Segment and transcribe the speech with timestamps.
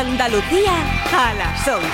[0.00, 0.72] Andalucía
[1.12, 1.86] a las 11.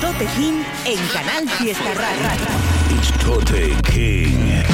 [0.00, 0.26] Tote
[0.86, 2.46] en Canal Fiesta Radio.
[2.96, 3.12] It's
[3.92, 4.69] King.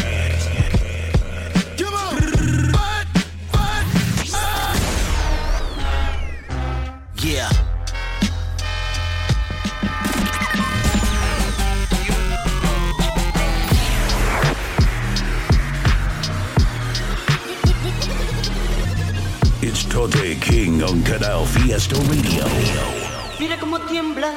[20.06, 22.45] Tote King on Canal Fiesta Radio.
[23.41, 24.33] Mira cómo tiembla.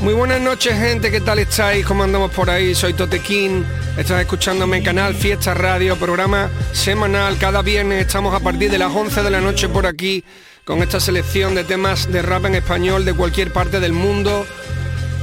[0.00, 1.84] Muy buenas noches gente, ¿qué tal estáis?
[1.84, 2.72] ¿Cómo andamos por ahí?
[2.72, 8.70] Soy Totequín, estás escuchándome en Canal Fiesta Radio, programa semanal, cada viernes estamos a partir
[8.70, 10.22] de las 11 de la noche por aquí
[10.68, 14.44] con esta selección de temas de rap en español de cualquier parte del mundo.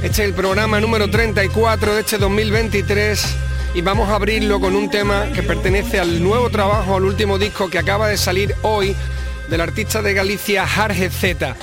[0.02, 3.24] Este es el programa número 34 de este 2023
[3.72, 7.70] y vamos a abrirlo con un tema que pertenece al nuevo trabajo, al último disco
[7.70, 8.96] que acaba de salir hoy
[9.48, 11.54] del artista de Galicia Jarge Z.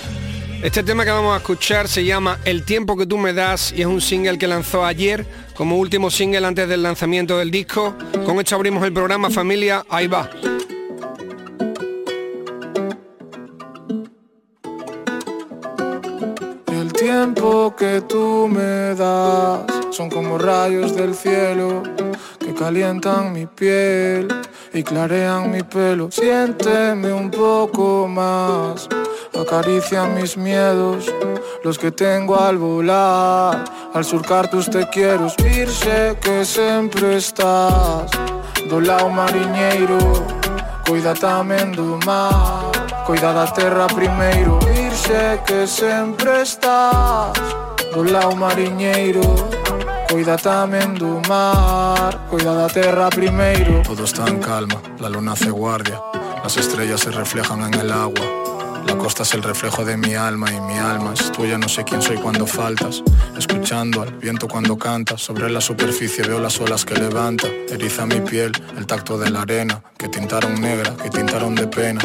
[0.61, 3.81] Este tema que vamos a escuchar se llama El tiempo que tú me das y
[3.81, 7.93] es un single que lanzó ayer como último single antes del lanzamiento del disco.
[8.25, 10.29] Con esto abrimos el programa familia, ahí va.
[17.23, 21.81] Tiempo que tú me das son como rayos del cielo
[22.37, 24.27] que calientan mi piel
[24.73, 26.11] y clarean mi pelo.
[26.11, 28.89] Siénteme un poco más,
[29.39, 31.05] acaricia mis miedos,
[31.63, 33.63] los que tengo al volar,
[33.93, 35.29] al surcar tus te quiero.
[35.29, 38.11] Sé que sempre estás
[38.69, 39.97] do lado mariñeiro,
[40.85, 42.69] cuida tamén do mar,
[43.05, 44.72] cuida da terra primeiro.
[44.93, 47.33] Irse que sempre estás
[47.95, 49.25] do lado mariñeiro,
[50.05, 55.49] Cuida tamén do mar, cuida da terra primeiro Todo está en calma, la luna hace
[55.49, 55.97] guardia,
[56.43, 58.21] las estrellas se reflejan en el agua.
[58.85, 61.83] La costa es el reflejo de mi alma y mi alma es tuya, no sé
[61.85, 63.01] quién soy cuando faltas.
[63.35, 67.47] Escuchando al viento cuando canta, sobre la superficie veo las olas que levanta.
[67.69, 72.01] Eriza mi piel, el tacto de la arena, que tintaron negra, que tintaron de pena.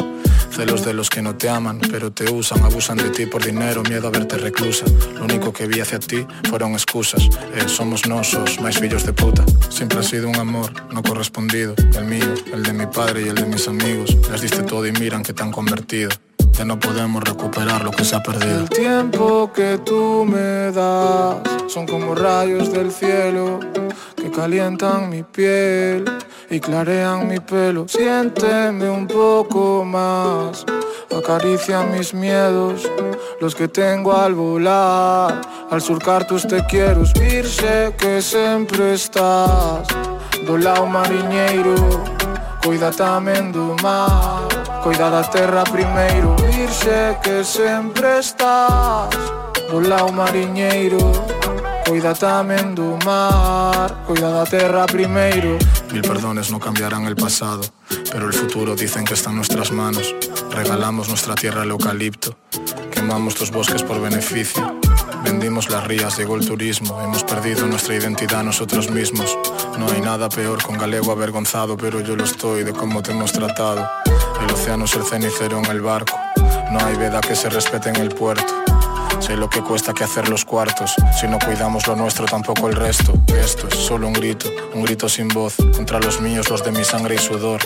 [0.51, 3.83] Celos de los que no te aman, pero te usan, abusan de ti por dinero,
[3.83, 4.85] miedo a verte reclusa.
[5.15, 7.29] Lo único que vi hacia ti fueron excusas.
[7.55, 9.45] Eh, somos nosos, más fillos de puta.
[9.69, 11.75] Siempre ha sido un amor no correspondido.
[11.95, 14.15] El mío, el de mi padre y el de mis amigos.
[14.31, 16.09] Les diste todo y miran que te han convertido.
[16.59, 18.59] Ya no podemos recuperar lo que se ha perdido.
[18.59, 21.37] El tiempo que tú me das
[21.67, 23.61] son como rayos del cielo
[24.17, 26.03] que calientan mi piel
[26.49, 27.87] y clarean mi pelo.
[27.87, 30.65] Siénteme un poco más,
[31.17, 32.83] acaricia mis miedos,
[33.39, 35.39] los que tengo al volar,
[35.71, 37.05] al surcar tus te quiero.
[37.05, 39.87] Sé que sempre estás
[40.45, 42.03] do lado mariñeiro,
[42.61, 46.35] cuida tamén do mar, cuida da terra primeiro.
[46.53, 49.09] Irse que sempre estás
[49.69, 50.99] do lado mariñeiro,
[51.85, 55.57] cuida tamén do mar, cuida da terra primeiro.
[55.93, 57.61] Mil perdones no cambiarán el pasado,
[58.11, 60.15] pero el futuro dicen que está en nuestras manos.
[60.51, 62.35] Regalamos nuestra tierra al eucalipto,
[62.91, 64.79] quemamos los bosques por beneficio.
[65.23, 69.37] Vendimos las rías, llegó el turismo, hemos perdido nuestra identidad nosotros mismos.
[69.77, 73.33] No hay nada peor con galego avergonzado, pero yo lo estoy de cómo te hemos
[73.33, 73.87] tratado.
[74.41, 76.17] El océano es el cenicero en el barco,
[76.71, 78.53] no hay veda que se respete en el puerto.
[79.19, 80.95] Sé lo que cuesta que hacer los cuartos.
[81.19, 83.13] Si no cuidamos lo nuestro, tampoco el resto.
[83.27, 85.57] Esto es solo un grito, un grito sin voz.
[85.75, 87.59] Contra los míos, los de mi sangre y sudor.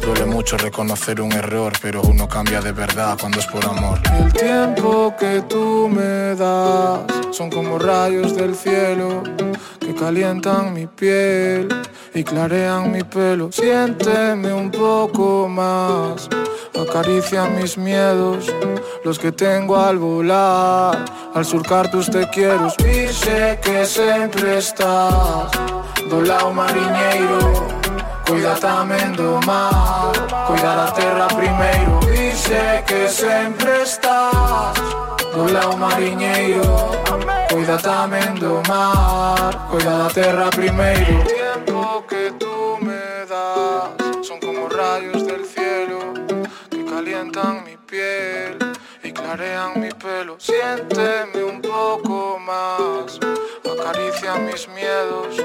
[0.00, 4.00] Duele mucho reconocer un error, pero uno cambia de verdad cuando es por amor.
[4.16, 7.00] El tiempo que tú me das
[7.32, 9.22] son como rayos del cielo
[9.80, 11.68] que calientan mi piel
[12.14, 13.50] y clarean mi pelo.
[13.52, 16.28] Siénteme un poco más,
[16.78, 18.46] acaricia mis miedos,
[19.04, 21.04] los que tengo al volar,
[21.34, 22.70] al surcar tus te quiero.
[22.70, 25.50] Sé que sempre estás
[26.10, 27.68] do lado mariñeiro,
[28.26, 30.12] cuida tamén do mar,
[30.46, 32.00] cuida da terra primeiro.
[32.10, 34.74] Dice que sempre estás
[35.32, 36.64] do lado mariñeiro,
[37.48, 41.41] cuida tamén do mar, cuida da terra primeiro.
[42.08, 43.90] Que tú me das
[44.26, 46.12] son como rayos del cielo
[46.70, 48.58] que calientan mi piel
[49.02, 50.36] y clarean mi pelo.
[50.38, 53.18] Siénteme un poco más,
[53.64, 55.36] acaricia mis miedos,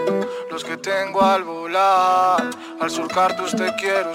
[0.51, 2.44] los que tengo al volar,
[2.81, 4.12] al surcar tus te quiero.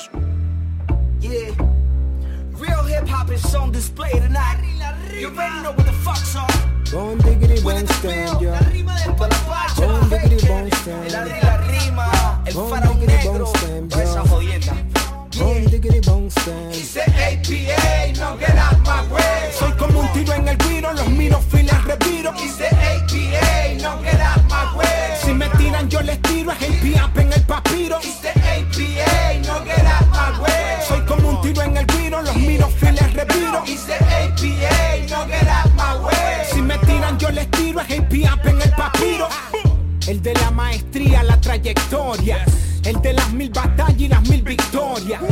[1.21, 1.53] Yeah.
[2.59, 4.59] Real hip hop is on display tonight.
[5.19, 6.49] You already know what the fuck's on.
[6.93, 8.51] Bon diggity With bon it to stand, real, yo.
[8.51, 9.15] la rima del
[9.83, 10.75] Bon it.
[10.75, 11.07] stand.
[11.07, 13.53] El Adri la rima, el faraón negro,
[13.91, 14.75] esa jodienda.
[15.39, 16.01] Bon diggity.
[16.71, 19.53] Dice APA, no get out my way.
[19.59, 22.33] Soy como un tiro en el guiro, los miro files reviro.
[22.33, 25.17] Dice APA, no get out my way.
[25.23, 27.99] Si me tiran yo les tiro, es el piap en el papiro.
[28.01, 30.87] Dice APA, no get out my way.
[30.87, 33.63] Soy como un tiro en el guiro, los miro files reviro.
[33.65, 35.72] Dice APA, no get out
[40.13, 42.45] El de la maestría, la trayectoria.
[42.85, 45.23] El de las mil batallas y las mil victorias.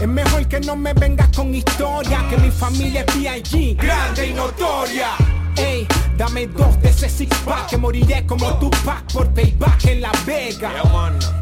[0.00, 3.76] Es mejor que no me vengas con historia, que mi familia es B.I.G.
[3.76, 5.08] grande y notoria.
[5.56, 10.12] Ey, dame dos de ese six pack que moriré como Tupac por payback en La
[10.24, 10.70] Vega.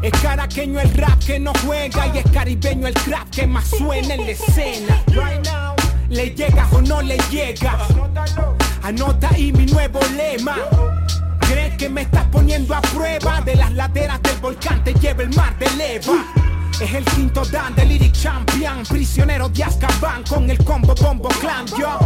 [0.01, 4.15] Es caraqueño el rap que no juega y es caribeño el crap que más suena
[4.15, 5.03] en la escena.
[5.09, 5.75] Right now,
[6.09, 7.77] le llega o no le llega.
[8.81, 10.57] Anota ahí mi nuevo lema.
[11.77, 13.39] ¿Crees que me estás poniendo a prueba?
[13.41, 16.25] De las laderas del volcán te lleva el mar de leva.
[16.81, 21.65] Es el quinto dan de Lyric Champion Prisionero de Azkaban con el combo Bombo Clan
[21.77, 21.97] Yo,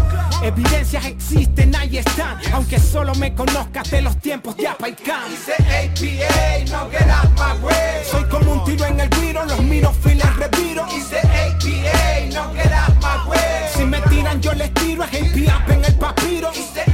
[0.42, 5.30] evidencias existen, ahí están Aunque solo me conozcas de los tiempos de Apa y Can
[5.30, 8.04] Dice APA, no get out my way.
[8.10, 12.72] Soy como un tiro en el guiro, los miro files reviro Dice APA, no get
[12.72, 13.40] out my way.
[13.76, 16.91] Si me tiran yo les tiro, es el en el papiro Dice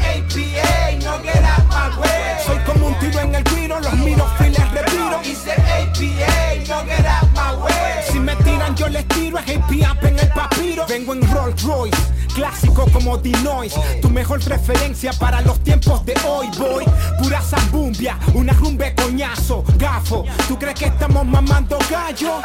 [1.27, 2.37] get out my way.
[2.45, 6.35] Soy como un tiro en el guiro, los miro files reviro Dice APA,
[6.69, 8.03] no get out my way.
[8.09, 8.46] Si me tiran
[8.77, 10.85] yo les tiro el piap en el papiro.
[10.87, 11.97] Vengo en Rolls Royce,
[12.33, 13.73] clásico como Dinois.
[14.01, 16.85] Tu mejor referencia para los tiempos de hoy Voy,
[17.21, 22.41] pura zambumbia, una rumbe coñazo Gafo, ¿tú crees que estamos mamando gallo?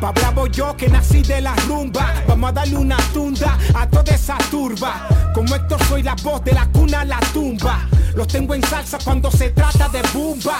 [0.00, 2.12] Pa' bravo yo que nací de la rumba.
[2.26, 5.06] Vamos a darle una tunda a toda esa turba.
[5.32, 7.88] Como Héctor soy la voz de la cuna a la tumba.
[8.14, 10.58] Los tengo en salsa cuando se trata de bumba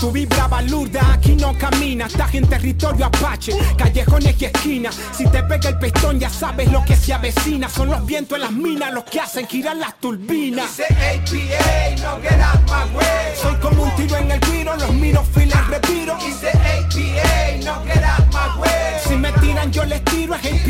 [0.00, 4.96] Tu vibra balurda, aquí no camina Estás en territorio apache, callejones y esquinas.
[5.16, 7.68] Si te pega el pistón ya sabes lo que se avecina.
[7.68, 10.76] Son los vientos en las minas los que hacen girar las turbinas.
[10.76, 13.36] Dice APA, no get out my way.
[13.40, 18.04] Soy como un tiro en el guiro, los miro files reviro Dice APA, no get
[18.04, 19.00] out my way.
[19.06, 20.62] Si me tiran yo les tiro, es el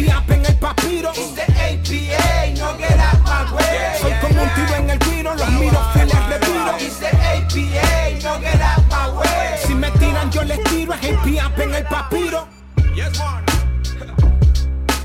[11.78, 12.48] el papiro
[12.94, 13.12] Yes.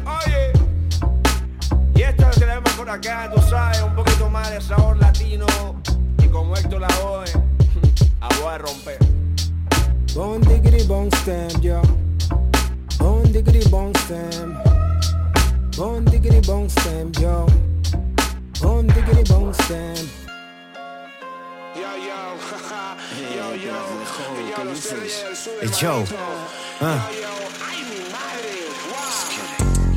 [0.05, 0.51] Oye.
[1.93, 4.97] Y esto es lo que tenemos por acá, tú sabes, un poquito más de sabor
[4.97, 5.45] latino.
[6.17, 7.29] Y como Héctor la voy,
[8.21, 8.97] a voy a romper.
[10.15, 11.81] Bon diggity bon stem, yo.
[12.97, 14.57] Bon diggity bon stem.
[15.77, 17.45] Bon diggity bon stem, yo.
[18.59, 20.12] Bon diggity bon stem.
[21.93, 22.95] Yo, yo, jaja.
[23.35, 24.57] Yo, yo.
[24.57, 25.53] Yo, los Sergio del Sur.
[25.61, 26.05] El show.
[26.81, 27.07] Ah.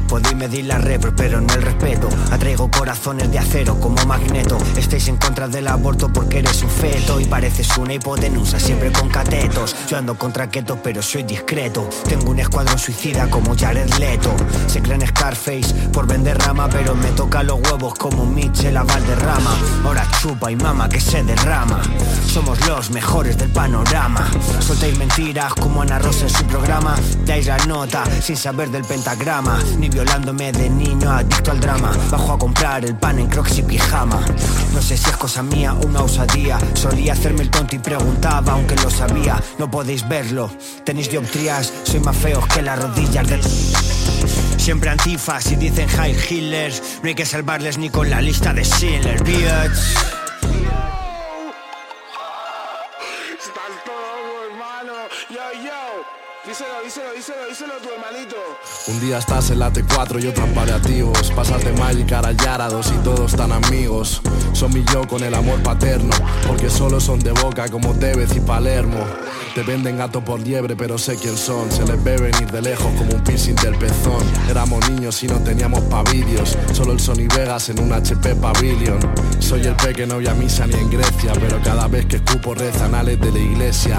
[0.08, 2.08] Podéis medir la reverb, pero no el respeto.
[2.30, 4.58] Atraigo corazones de acero como magneto.
[4.76, 9.08] Estáis en contra del aborto porque eres un feto y pareces una hipotenusa, siempre con
[9.08, 9.74] catetos.
[9.88, 11.88] Yo ando contra keto, pero soy discreto.
[12.08, 14.34] Tengo un escuadrón suicida como Jared Leto.
[14.66, 19.56] Se creen Scarface por vender rama, pero me toca los huevos como Mitchell a Valderrama.
[19.84, 21.80] Ahora chupa y mama que se derrama.
[22.26, 24.28] Somos los mejores del panorama.
[24.60, 26.96] Soltáis mentiras como Ana Rosa en su programa.
[27.24, 29.58] Dais la nota sin saber del pentagrama.
[29.78, 31.90] Ni violándome de niño adicto al drama.
[32.10, 34.20] Bajo a comprar el pan en crocs y pijama.
[34.74, 36.58] No sé si es cosa mía o una osadía.
[36.74, 39.42] Solía hacerme el tonto y preguntaba, aunque lo sabía.
[39.58, 40.50] No podéis verlo.
[40.84, 43.42] Tenéis dioptrías, soy más feos que las rodillas del.
[44.58, 46.82] Siempre antifas y dicen high healers.
[47.02, 50.15] No hay que salvarles ni con la lista de Schindler, bitch.
[58.88, 61.30] Un día estás en la T4 y otro en paliativos.
[61.32, 64.22] Pasas de Magic a Yarados y todos tan amigos.
[64.54, 66.14] Son mi yo con el amor paterno,
[66.46, 69.04] porque solo son de boca como Tevez y Palermo.
[69.54, 71.70] Te venden gato por liebre, pero sé quién son.
[71.70, 74.24] Se les ve venir de lejos como un piercing del pezón.
[74.48, 76.56] Éramos niños y no teníamos pavillos.
[76.72, 79.00] Solo el Sony Vegas en un HP Pavilion.
[79.40, 82.16] Soy el pe que no voy a misa ni en Grecia, pero cada vez que
[82.16, 83.98] escupo rezan de la iglesia.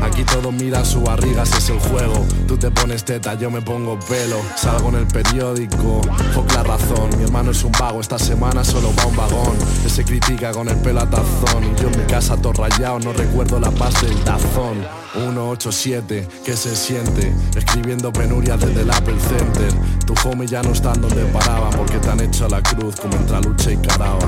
[0.00, 1.97] Aquí todos miran su barriga, ese es el juego.
[1.98, 2.24] Pelo.
[2.46, 4.36] Tú te pones teta, yo me pongo pelo.
[4.56, 6.00] Salgo en el periódico,
[6.32, 7.10] fuck la razón.
[7.18, 9.56] Mi hermano es un vago, esta semana solo va un vagón.
[9.82, 11.64] Que se critica con el pelo a tazón.
[11.64, 14.78] Y yo en mi casa todo rayado, no recuerdo la paz del tazón.
[15.14, 17.34] 187, ¿qué se siente?
[17.56, 19.72] Escribiendo penurias desde el Apple Center.
[20.06, 23.40] Tu homie ya no está donde paraba porque te han hecho la cruz como entre
[23.40, 24.18] lucha y caraba.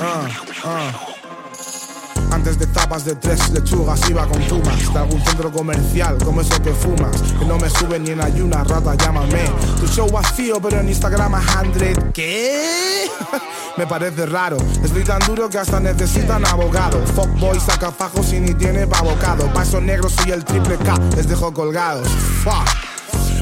[0.00, 0.28] Ah,
[0.64, 0.92] ah.
[2.30, 6.60] Antes de tapas de tres lechugas iba con tumas De algún centro comercial como eso
[6.62, 7.20] que fumas.
[7.38, 9.50] Que no me sube ni en ayuna, rata, llámame.
[9.80, 13.06] Tu show vacío pero en Instagram a 100 ¿Qué?
[13.76, 14.58] me parece raro.
[14.84, 17.04] Estoy tan duro que hasta necesitan abogado.
[17.14, 19.52] Fuckboy saca fajos y ni tiene pa' bocado.
[19.52, 22.08] Paso negro soy el triple K, les dejo colgados.
[22.44, 22.87] Fuck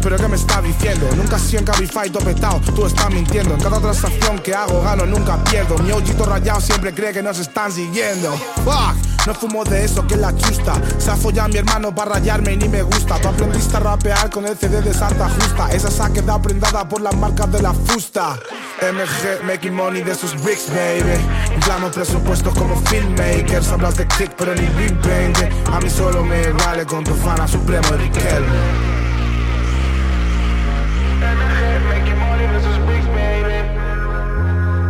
[0.07, 1.09] pero ¿qué me está diciendo?
[1.17, 5.77] Nunca en Cabify topetado, tú estás mintiendo En cada transacción que hago gano, nunca pierdo
[5.79, 8.31] Mi ojito rayado siempre cree que nos están siguiendo
[8.65, 8.95] Fuck
[9.27, 10.81] no fumo de eso que la chusta.
[10.99, 13.19] Se ha follado mi hermano para rayarme y ni me gusta.
[13.19, 15.69] Tú aprendiste a rapear con el CD de Santa Justa.
[15.73, 18.39] Esa se ha prendada por las marcas de la fusta.
[18.81, 21.19] MG, making money de sus bricks, baby.
[21.57, 23.67] Inflamos presupuestos como filmmakers.
[23.73, 25.75] Hablas de click, pero ni Big Bang.
[25.75, 29.06] A mí solo me vale con tu fana supremo Riquelme.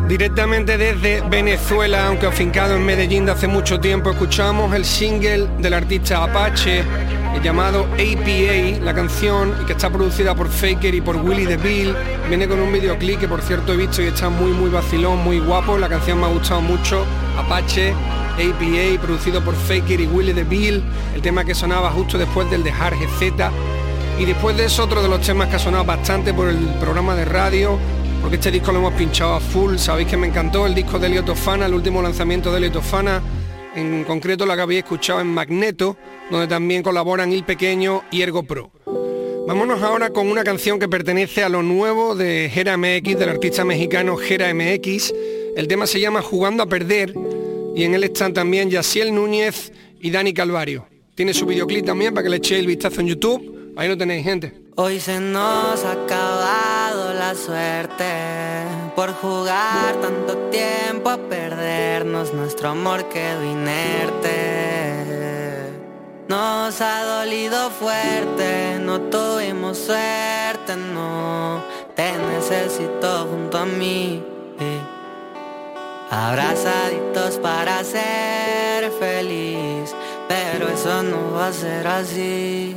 [0.08, 5.74] Directamente desde Venezuela, aunque afincado en Medellín de hace mucho tiempo, escuchamos el single del
[5.74, 6.84] artista Apache
[7.42, 11.94] llamado APA, la canción, que está producida por Faker y por Willy DeVille.
[12.28, 15.38] Viene con un videoclip que por cierto he visto y está muy muy vacilón, muy
[15.38, 15.78] guapo.
[15.78, 17.04] La canción me ha gustado mucho.
[17.38, 20.82] Apache, APA, producido por Faker y Willy DeVille.
[21.14, 23.52] El tema que sonaba justo después del de Hard Z.
[24.18, 27.14] Y después de eso, otro de los temas que ha sonado bastante por el programa
[27.14, 27.78] de radio,
[28.22, 29.76] porque este disco lo hemos pinchado a full.
[29.76, 33.22] Sabéis que me encantó el disco de Eliotofana, el último lanzamiento de Eliotofana,
[33.74, 35.98] en concreto la que habéis escuchado en Magneto,
[36.30, 38.70] donde también colaboran Il Pequeño y Ergo Pro.
[39.46, 43.66] Vámonos ahora con una canción que pertenece a lo nuevo de Gera MX, del artista
[43.66, 45.12] mexicano Gera MX.
[45.56, 47.12] El tema se llama Jugando a Perder
[47.76, 50.88] y en él están también Yaciel Núñez y Dani Calvario.
[51.14, 53.55] Tiene su videoclip también para que le echéis el vistazo en YouTube.
[53.76, 54.54] Ahí lo tenéis, gente.
[54.76, 58.64] Hoy se nos ha acabado la suerte
[58.94, 64.32] por jugar tanto tiempo a perdernos, nuestro amor quedó inerte.
[66.26, 71.62] Nos ha dolido fuerte, no tuvimos suerte, no.
[71.94, 74.24] Te necesito junto a mí.
[76.10, 79.94] Abrazaditos para ser feliz,
[80.28, 82.74] pero eso no va a ser así.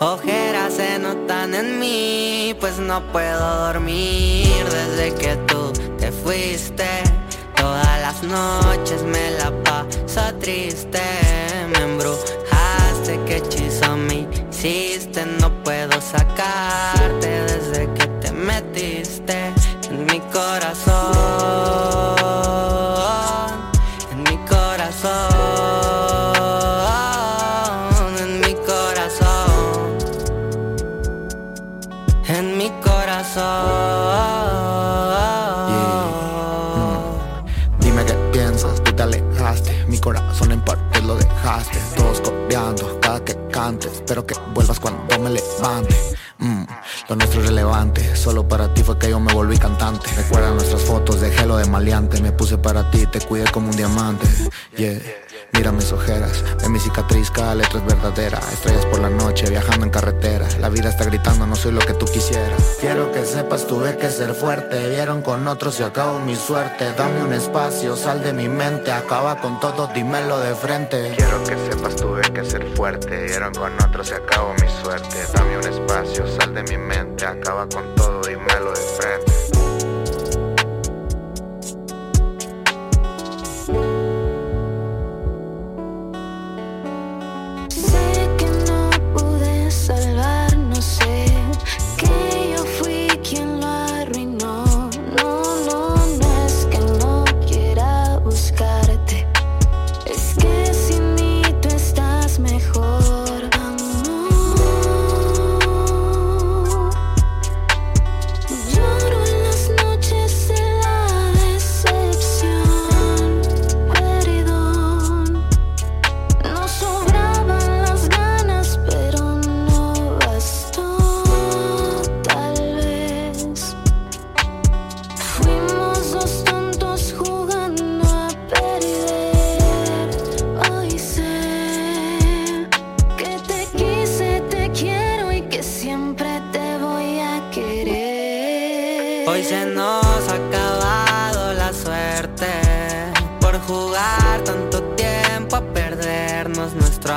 [0.00, 6.86] Ojeras se notan en mí, pues no puedo dormir desde que tú te fuiste.
[7.56, 11.02] Todas las noches me la paso triste,
[11.72, 19.52] me embrujaste, que hechizo me hiciste, no puedo sacarte desde que te metiste
[19.90, 21.97] en mi corazón.
[43.86, 45.96] Espero que vuelvas cuando me levante.
[46.38, 46.64] Mm,
[47.08, 48.14] lo nuestro es relevante.
[48.14, 50.10] Solo para ti fue que yo me volví cantante.
[50.14, 52.20] Recuerda nuestras fotos, dejé lo de maleante.
[52.20, 54.26] Me puse para ti, te cuidé como un diamante.
[54.76, 55.00] Yeah.
[55.52, 58.38] Mira mis ojeras, ve mi cicatriz, cada letra es verdadera.
[58.52, 60.46] Estrellas por la noche, viajando en carretera.
[60.60, 62.76] La vida está gritando, no soy lo que tú quisieras.
[62.80, 64.88] Quiero que sepas, tuve que ser fuerte.
[64.88, 66.92] Vieron con otros y acabo mi suerte.
[66.96, 68.92] Dame un espacio, sal de mi mente.
[68.92, 71.14] Acaba con todo, dímelo de frente.
[71.16, 73.24] Quiero que sepas, tuve que ser fuerte.
[73.24, 75.16] Vieron con otros y acabo mi suerte.
[75.34, 77.26] Dame un espacio, sal de mi mente.
[77.26, 79.27] Acaba con todo, dímelo de frente.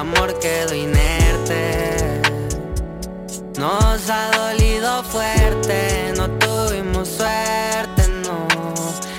[0.02, 2.22] Amor quedó inerte.
[3.58, 8.48] Nos ha dolido fuerte, no tuvimos suerte, no.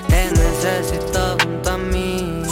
[0.08, 2.42] Te necesito junto a mí,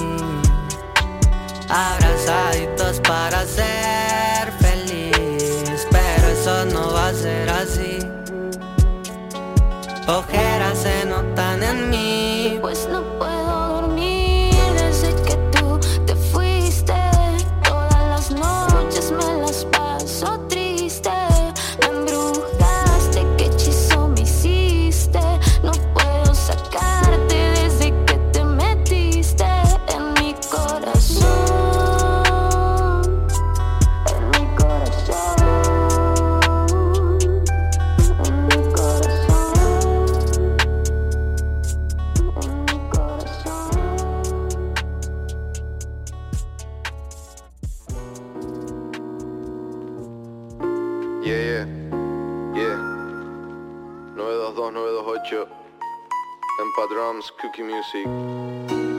[1.68, 7.98] abrazaditos para ser feliz, pero eso no va a ser así.
[10.06, 13.39] Ojeras se notan en mí, Pues no puedo
[57.60, 58.06] Cookie Music.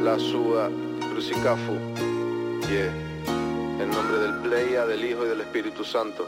[0.04, 0.70] La Suba,
[1.12, 1.78] Crucicafu.
[2.70, 2.92] Yeah.
[3.80, 6.28] En nombre del Playa, del Hijo y del Espíritu Santo.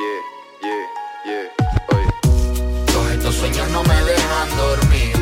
[0.00, 0.20] Yeah,
[0.62, 0.86] yeah,
[1.26, 1.96] yeah.
[1.96, 2.92] Oye.
[2.92, 5.12] Todos estos sueños no me dejan dormir.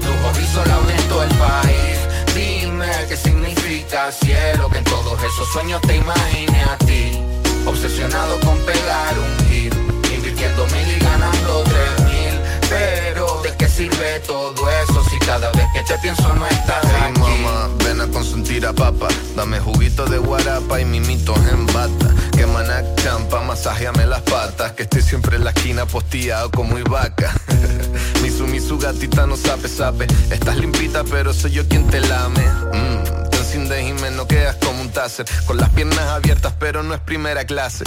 [0.00, 1.98] Tus hobbies solo en todo el país.
[2.34, 7.20] Dime qué significa cielo, que en todos esos sueños te imagine a ti.
[7.66, 9.74] Obsesionado con pegar un hit,
[10.14, 12.40] invirtiendo mil y ganando tres mil.
[12.68, 17.20] Pero ¿de qué sirve todo eso cada vez que te pienso no estás Hey aquí?
[17.20, 19.08] mamá, ven a consentir a papa.
[19.34, 22.14] Dame juguito de guarapa y mimitos en bata.
[22.36, 24.72] Que manac champa, masajeame las patas.
[24.72, 27.34] Que estoy siempre en la esquina posteado como vaca
[28.22, 30.06] Misu, misu, gatita, no sabe, sabe.
[30.30, 32.42] Estás limpita pero soy yo quien te lame.
[32.72, 37.00] Mm, sin déjime, no quedas como un taser Con las piernas abiertas pero no es
[37.00, 37.84] primera clase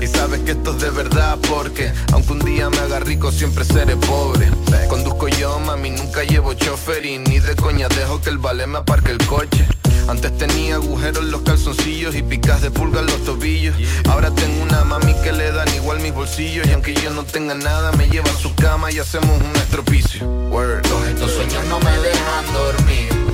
[0.00, 3.64] Y sabes que esto es de verdad porque Aunque un día me haga rico siempre
[3.64, 4.50] seré pobre
[4.88, 8.78] Conduzco yo, mami, nunca llevo chofer Y ni de coña dejo que el vale me
[8.78, 9.66] aparque el coche
[10.08, 13.76] antes tenía agujeros en los calzoncillos y picas de pulga en los tobillos.
[14.08, 16.66] Ahora tengo una mami que le dan igual mis bolsillos.
[16.66, 20.26] Y aunque yo no tenga nada, me lleva a su cama y hacemos un estropicio.
[20.50, 20.84] Word.
[21.08, 23.29] Estos sueños no me dejan dormir.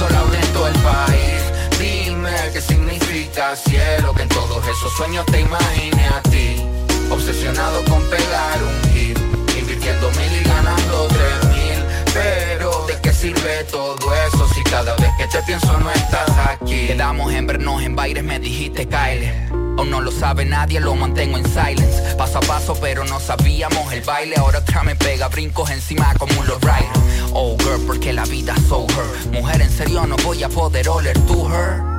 [0.00, 1.42] Solo en todo el país.
[1.78, 6.64] Dime qué significa cielo, que en todos esos sueños te imagine a ti.
[7.10, 9.18] Obsesionado con pegar un hit,
[9.58, 11.84] invirtiendo mil y ganando tres mil.
[12.14, 16.86] Pero ¿de qué sirve todo eso si cada vez que te pienso no estás aquí?
[16.86, 19.59] Quedamos en vernos en bailes, me dijiste Kyle.
[19.78, 22.14] Aún no lo sabe nadie, lo mantengo en silence.
[22.16, 24.36] Paso a paso, pero no sabíamos el baile.
[24.36, 26.90] Ahora otra me pega brincos encima como un lowrider.
[27.32, 29.32] Oh girl, porque la vida so her.
[29.32, 31.90] Mujer, en serio no voy a poder oler to her.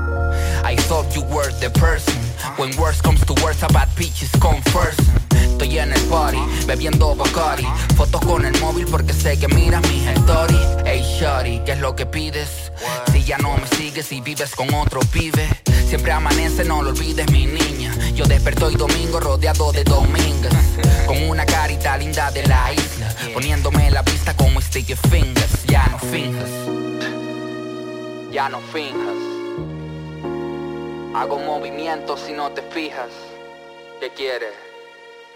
[0.63, 2.15] I thought you were the person.
[2.57, 5.20] When worse comes to worse, a bad bitch is come first.
[5.61, 7.67] Estoy en el party, bebiendo Bacardi.
[7.95, 10.59] Fotos con el móvil porque sé que miras mis stories.
[10.85, 12.71] Hey shorty, ¿qué es lo que pides?
[13.11, 15.47] Si ya no me sigues y vives con otro pibe.
[15.85, 17.95] Siempre amanece, no lo olvides mi niña.
[18.15, 20.51] Yo desperto hoy domingo rodeado de domingas.
[21.05, 23.15] Con una carita linda de la isla.
[23.31, 25.63] Poniéndome la pista como sticky fingers.
[25.67, 26.49] Ya no finjas.
[28.31, 29.21] Ya no finjas.
[31.13, 33.09] Hago movimientos si no te fijas.
[33.99, 34.70] ¿Qué quieres?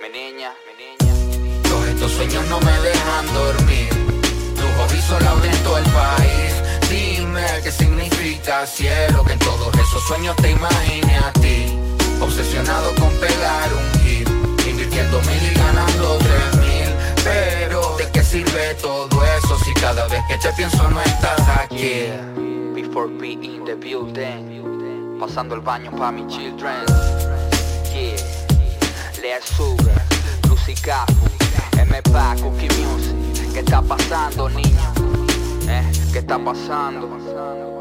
[0.05, 3.89] Mi niña, mi niña Todos estos sueños no me dejan dormir.
[4.53, 6.53] Tus hobbies solo en todo el país.
[6.91, 11.75] Dime qué significa cielo, que en todos esos sueños te imagine a ti.
[12.21, 14.29] Obsesionado con pegar un hit,
[14.67, 16.89] invirtiendo mil y ganando tres mil.
[17.23, 22.11] Pero ¿de qué sirve todo eso si cada vez que te pienso no estás aquí?
[22.75, 26.85] Before be in the building Pasando el baño pa' mis children
[29.25, 30.05] Lea Sugar
[30.47, 31.25] Lucy Cafu
[31.79, 34.93] M Paco Music ¿Qué está pasando niño?
[35.67, 35.81] ¿Eh?
[36.13, 37.74] ¿Qué está pasando?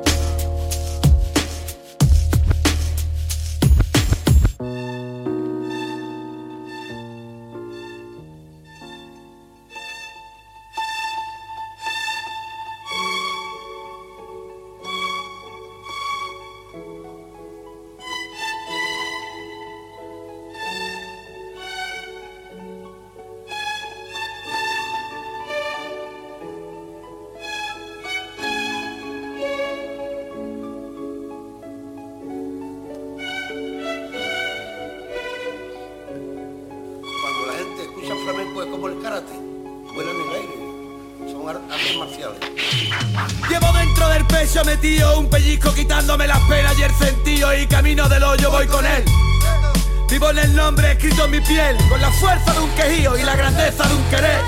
[51.91, 54.41] Con la fuerza de un quejío y la grandeza de un querer.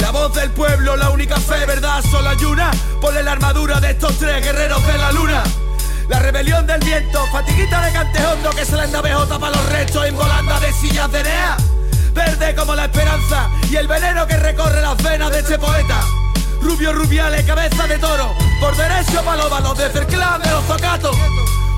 [0.00, 2.70] La voz del pueblo, la única fe, verdad, solo hay una.
[3.00, 5.42] Ponle la armadura de estos tres guerreros de la luna.
[6.08, 10.06] La rebelión del viento, fatiguita de cantejondo que se le da BJ para los restos
[10.06, 11.56] en volanda de sillas de Nea.
[12.14, 16.00] Verde como la esperanza y el veneno que recorre las venas de este poeta.
[16.62, 21.16] Rubio Rubiales, cabeza de toro, por derecho palóbalos desde el clan de los zocatos.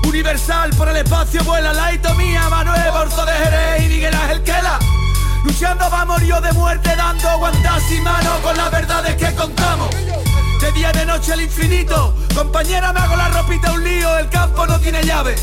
[0.07, 4.79] Universal por el espacio vuela la mía, Manuel Borzo de Jerez y Miguel Ángel Quela.
[5.43, 9.89] Luchando va morir de muerte, dando guantas y manos con las verdades que contamos.
[10.61, 14.65] De día de noche al infinito, compañera me hago la ropita un lío, el campo
[14.65, 15.35] no tiene llave.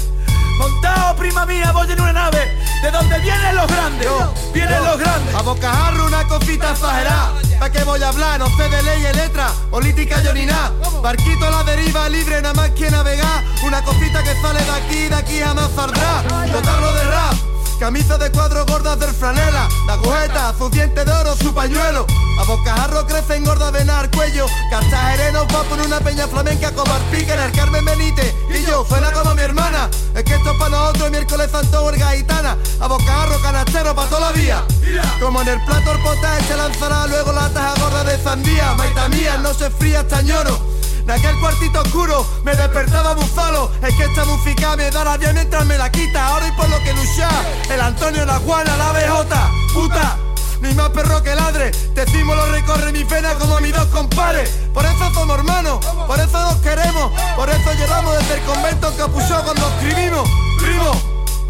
[0.59, 2.59] Montado, prima mía, voy en una nave.
[2.83, 4.09] ¿De dónde vienen los grandes?
[4.55, 5.35] vienen los grandes.
[5.35, 7.33] A bocajarro una cosita exagerada.
[7.59, 8.39] ¿Para qué voy a hablar?
[8.39, 10.73] No sé de ley y letra, política yo ni nada.
[11.03, 13.45] Barquito a la deriva, libre, nada más que navegar.
[13.65, 16.23] Una cosita que sale de aquí, de aquí jamás saldrá.
[16.53, 17.35] Dotarlo de rap.
[17.79, 22.07] Camisa de cuadros gordas del franela, la agujeta, su diente de oro, su pañuelo.
[22.39, 24.47] A bocajarro crece engorda de nar cuello.
[24.71, 28.35] Cartagereno va por una peña flamenca como en el Carmen Benítez.
[28.51, 29.89] Y yo, suena como mi hermana.
[30.15, 32.57] Es que esto es para nosotros, miércoles santo huelga gitana.
[32.81, 34.65] A bocajarro canastero pa' toda la vía.
[35.21, 38.75] Como en el plato el potaje se lanzará luego la taja gorda de sandía.
[38.75, 40.75] Maita mía, no se fría hasta ñoro.
[41.07, 45.35] De aquel cuartito oscuro me despertaba solo Es que esta música me da la vida
[45.35, 48.93] mientras me la quita Ahora y por lo que luchar El Antonio, la Juana, la
[48.93, 50.24] BJ Puta
[50.65, 54.49] ni más perro que ladre, decimos lo recorre mi pena como mis dos compares.
[54.73, 59.03] Por eso somos hermanos, por eso nos queremos, por eso llevamos desde el convento que
[59.03, 60.29] apuchó cuando escribimos.
[60.59, 60.93] Primo,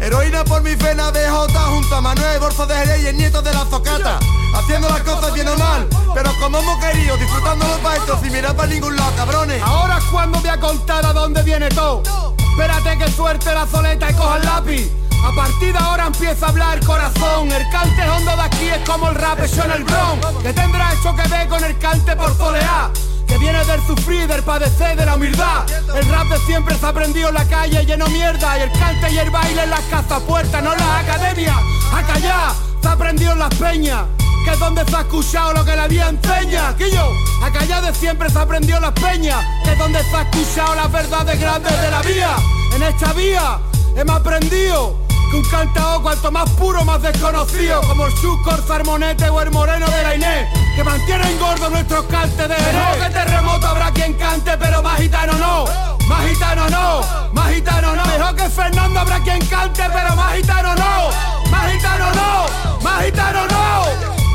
[0.01, 3.41] Heroína por mi pena de Jota junto a Manuel Borzo de Jerez y el nieto
[3.41, 4.19] de la Zocata.
[4.53, 8.55] Haciendo las cosas bien o mal, pero como hemos querido, disfrutando los paestos sin mirar
[8.55, 9.61] para ningún lado, cabrones.
[9.63, 12.03] Ahora es cuando voy a contar a dónde viene todo.
[12.51, 15.04] Espérate que suerte la soleta y coja el lápiz.
[15.25, 17.51] A partir de ahora empieza a hablar corazón.
[17.51, 20.19] El cante hondo de aquí es como el rap hecho en el bron.
[20.43, 22.91] Que tendrá eso que ver con el cante por soleá
[23.27, 25.65] que viene del sufrir, del padecer, de la humildad.
[25.95, 29.11] El rap de siempre se ha aprendido en la calle lleno mierda y el cante
[29.11, 31.57] y el baile en las casas puertas, no las academias.
[31.91, 34.03] Acá ya se ha aprendido en las peñas.
[34.45, 37.09] Que es donde se ha escuchado lo que la vida enseña Quillo,
[37.43, 40.21] acá ya de siempre se ha aprendido en las peñas Que es donde se ha
[40.21, 42.35] escuchado las verdades grandes de la vía
[42.75, 43.57] En esta vía
[43.95, 49.41] hemos aprendido que un cantao cuanto más puro, más desconocido, como el el Sarmonete o
[49.41, 52.97] el Moreno de la Inés, que mantienen gordo nuestros cantes de Jerez.
[53.03, 55.65] que terremoto habrá quien cante, pero más gitano no.
[56.07, 57.01] Más gitano no,
[57.33, 58.05] más gitano no.
[58.05, 61.09] Mejor que Fernando habrá quien cante, pero más gitano no.
[61.49, 63.85] Más gitano no, más gitano no.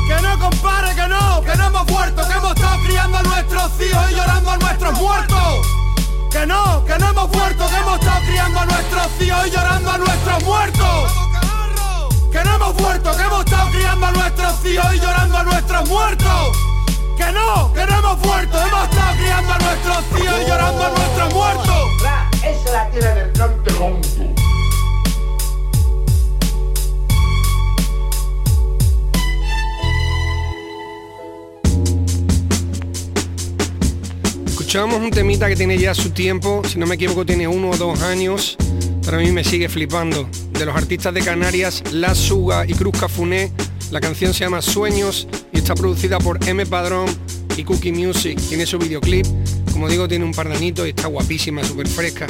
[0.07, 3.71] Que no compare, que no, que no hemos muerto, que hemos estado criando a nuestros
[3.79, 5.80] hijos y llorando a nuestros muertos.
[6.31, 9.91] Que no, que no hemos muerto, que hemos estado criando a nuestros hijos y llorando
[9.91, 11.11] a nuestros muertos.
[12.31, 15.89] Que no hemos muerto, que hemos estado criando a nuestros hijos y llorando a nuestros
[15.89, 16.57] muertos.
[17.17, 20.89] Que no, que no hemos muerto, hemos estado criando a nuestros hijos y llorando a
[20.89, 21.91] nuestros muertos.
[22.43, 23.71] Esa la tiene del cante
[34.71, 37.75] Escuchamos un temita que tiene ya su tiempo, si no me equivoco tiene uno o
[37.75, 38.55] dos años,
[39.03, 40.29] pero a mí me sigue flipando.
[40.53, 43.51] De los artistas de Canarias, La Suga y Cruz Cafuné,
[43.91, 47.07] la canción se llama Sueños y está producida por M Padrón
[47.57, 48.39] y Cookie Music.
[48.47, 49.25] Tiene su videoclip,
[49.73, 52.27] como digo, tiene un par de añitos y está guapísima, súper fresca.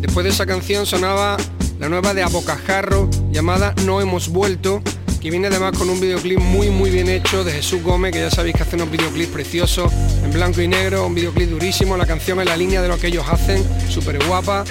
[0.00, 1.38] Después de esa canción sonaba
[1.78, 4.82] la nueva de Abocajarro llamada No Hemos Vuelto
[5.24, 8.30] y viene además con un videoclip muy muy bien hecho de Jesús Gómez, que ya
[8.30, 9.90] sabéis que hace unos videoclips preciosos,
[10.22, 13.06] en blanco y negro, un videoclip durísimo, la canción en la línea de lo que
[13.06, 14.64] ellos hacen, súper guapa.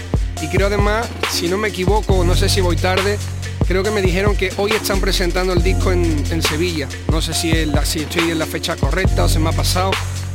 [0.43, 3.17] Y creo además, si no me equivoco, no sé si voy tarde,
[3.67, 6.87] creo que me dijeron que hoy están presentando el disco en, Sevilla.
[7.11, 7.51] No sé si,
[7.85, 9.89] si estoy en la fecha correcta o se me ha pasado,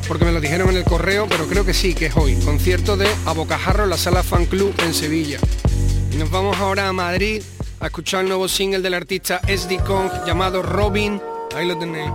[0.08, 2.34] porque me lo dijeron en el correo, pero creo que sí, que es hoy.
[2.44, 5.38] Concierto de Abocajarro en la Sala Fan Club en Sevilla.
[6.10, 7.40] Y nos vamos ahora a Madrid
[7.80, 11.20] a escuchar el nuevo single del artista SD Kong llamado Robin.
[11.54, 12.10] Ahí lo tenéis.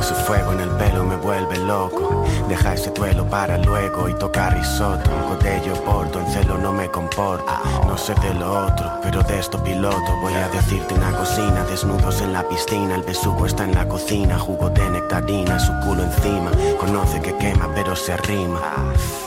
[0.00, 2.24] Su fuego en el pelo me vuelve loco.
[2.48, 5.10] Deja ese duelo para luego y tocar risotto.
[5.28, 7.52] Gotello porto, en celo no me comporto.
[7.86, 10.16] No sé de lo otro, pero de esto piloto.
[10.20, 12.94] Voy a decirte una cocina, desnudos en la piscina.
[12.94, 16.50] El besugo está en la cocina, jugo de nectarina, su culo encima.
[16.78, 18.60] Conoce que quema, pero se arrima.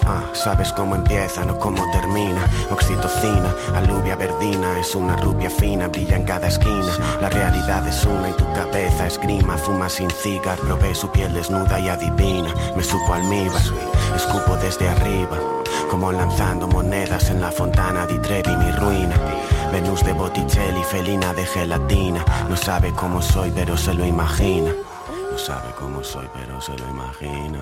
[0.06, 2.42] Ah, sabes cómo empieza, no cómo termina.
[2.72, 6.98] Oxitocina, alubia verdina, es una rubia fina, brilla en cada esquina.
[7.22, 9.58] La realidad es una y tu cabeza esgrima.
[9.58, 10.10] Fuma sin
[10.52, 12.54] probé su piel desnuda y adivina.
[12.76, 13.62] Me supo almíbar,
[14.16, 15.38] escupo desde arriba.
[15.90, 19.16] Como lanzando monedas en la fontana di Trevi, mi ruina.
[19.72, 22.24] Venus de Botticelli, felina de gelatina.
[22.50, 24.72] No sabe cómo soy, pero se lo imagina.
[25.32, 27.60] No sabe cómo soy, pero se lo imagina.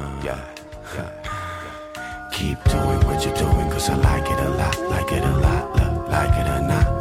[2.32, 5.76] Keep doing what you're doing, cause I like it a lot, like it a lot,
[5.76, 7.01] lo- like it or not.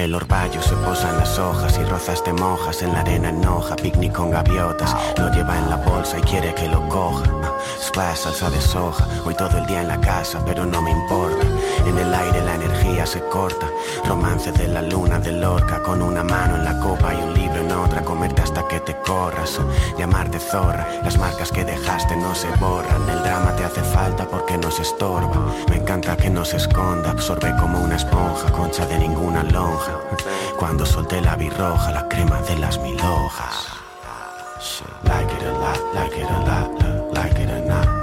[0.00, 3.76] El orvallo se posa en las hojas y rozas te mojas en la arena enoja,
[3.76, 7.30] picnic con gaviotas, lo lleva en la bolsa y quiere que lo coja.
[7.78, 11.46] Splash, salsa de soja, hoy todo el día en la casa, pero no me importa.
[11.86, 13.66] En el aire la energía se corta,
[14.06, 17.56] romance de la luna de Lorca, con una mano en la copa y un libro
[17.60, 19.58] en otra, comerte hasta que te corras,
[19.98, 24.56] llamarte zorra, las marcas que dejaste no se borran, el drama te hace falta porque
[24.58, 25.52] no se estorba.
[25.68, 29.92] Me encanta que no se esconda, absorbe como una esponja, concha de ninguna lonja.
[30.58, 33.66] Cuando solté la birroja, la crema de las mil hojas.
[35.04, 37.99] Like it a lot, like it a lot, lo- like it or not.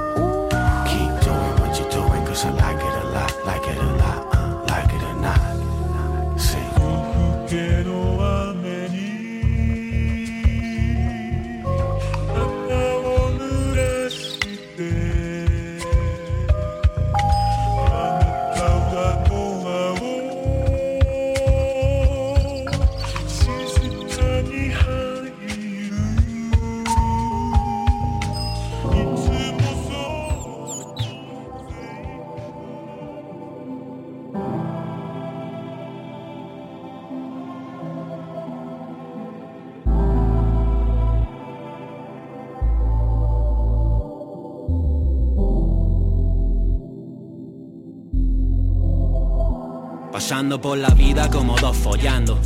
[50.27, 52.37] Pasando por la vida como dos follando.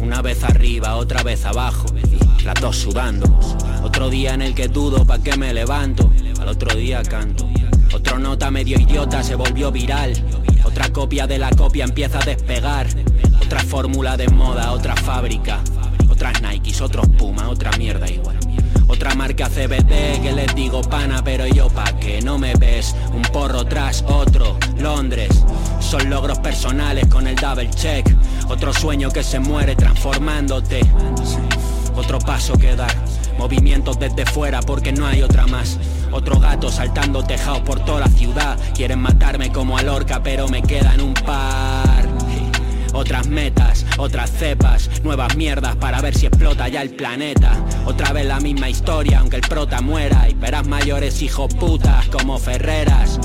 [0.00, 1.84] Una vez arriba, otra vez abajo.
[2.42, 3.38] Las dos sudando.
[3.82, 6.10] Otro día en el que dudo pa' que me levanto.
[6.40, 7.46] Al otro día canto.
[7.94, 10.14] Otro nota medio idiota se volvió viral.
[10.64, 12.86] Otra copia de la copia empieza a despegar.
[13.44, 15.60] Otra fórmula de moda, otra fábrica.
[16.08, 18.38] Otras Nikes, otros Puma, otra mierda igual.
[18.88, 22.96] Otra marca CBD que les digo pana, pero yo pa' que no me ves.
[23.12, 25.44] Un porro tras otro, Londres.
[25.82, 28.06] Son logros personales con el double check.
[28.48, 30.80] Otro sueño que se muere transformándote.
[31.94, 32.94] Otro paso que dar.
[33.38, 35.78] Movimientos desde fuera porque no hay otra más.
[36.10, 38.58] Otro gato saltando tejados por toda la ciudad.
[38.74, 42.08] Quieren matarme como a Lorca, pero me quedan un par.
[42.94, 47.52] Otras metas, otras cepas, nuevas mierdas para ver si explota ya el planeta.
[47.86, 50.28] Otra vez la misma historia, aunque el prota muera.
[50.28, 53.18] Y verás mayores hijos putas como Ferreras.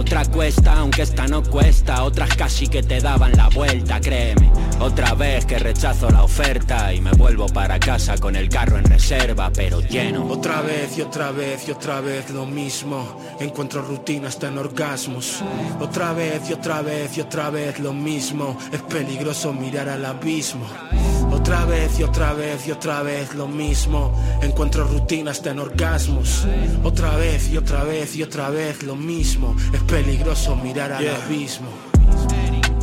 [0.00, 2.04] Otra cuesta, aunque esta no cuesta.
[2.04, 4.50] Otras casi que te daban la vuelta, créeme.
[4.80, 8.84] Otra vez que rechazo la oferta y me vuelvo para casa con el carro en
[8.84, 10.26] reserva, pero lleno.
[10.26, 13.20] Otra vez y otra vez y otra vez lo mismo.
[13.40, 15.42] Encuentro rutina hasta en orgasmos.
[15.78, 18.56] Otra vez y otra vez y otra vez lo mismo.
[18.72, 20.66] Es peligroso mirar al abismo.
[21.50, 24.14] Otra vez y otra vez y otra vez lo mismo.
[24.40, 26.46] Encuentro rutina hasta en orgasmos.
[26.84, 29.56] Otra vez y otra vez y otra vez lo mismo.
[29.72, 31.66] Es peligroso mirar al abismo.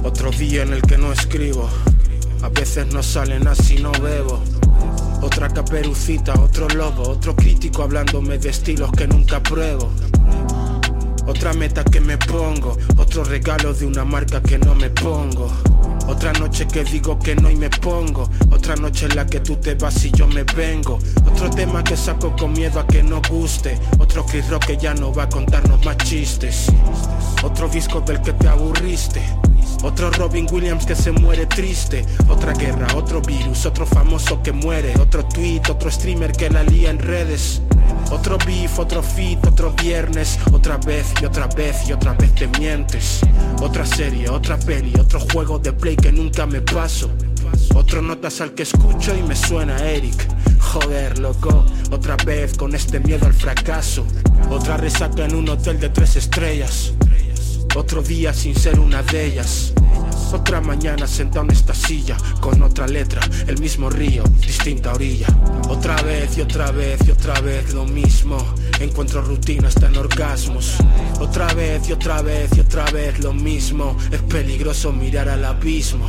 [0.03, 1.69] Otro día en el que no escribo.
[2.41, 4.43] A veces no salen así, no bebo.
[5.21, 9.89] Otra caperucita, otro lobo, otro crítico hablándome de estilos que nunca pruebo.
[11.25, 15.53] Otra meta que me pongo, otro regalo de una marca que no me pongo.
[16.08, 18.30] Otra noche que digo que no y me pongo.
[18.52, 21.00] Otra noche en la que tú te vas y yo me vengo.
[21.30, 23.78] Otro tema que saco con miedo a que no guste.
[24.00, 26.67] Otro Chris Rock que ya no va a contarnos más chistes.
[27.43, 29.22] Otro disco del que te aburriste.
[29.84, 32.06] Otro Robin Williams que se muere triste.
[32.30, 34.93] Otra guerra, otro virus, otro famoso que muere.
[35.00, 37.62] Otro tweet, otro streamer que la lía en redes.
[38.12, 40.39] Otro beef, otro fit, otro viernes.
[40.52, 43.21] Otra vez y otra vez y otra vez te mientes.
[43.62, 47.10] Otra serie, otra peli, otro juego de play que nunca me paso.
[47.76, 50.28] Otro notas al que escucho y me suena Eric.
[50.60, 54.06] Joder, loco, otra vez con este miedo al fracaso.
[54.50, 56.93] Otra resaca en un hotel de tres estrellas.
[57.76, 59.73] Otro día sin ser una de ellas.
[60.34, 65.28] Otra mañana sentado en esta silla Con otra letra, el mismo río, distinta orilla.
[65.70, 68.38] Otra vez y otra vez y otra vez lo mismo
[68.80, 70.76] Encuentro rutina hasta en orgasmos.
[71.20, 76.08] Otra vez y otra vez y otra vez lo mismo Es peligroso mirar al abismo.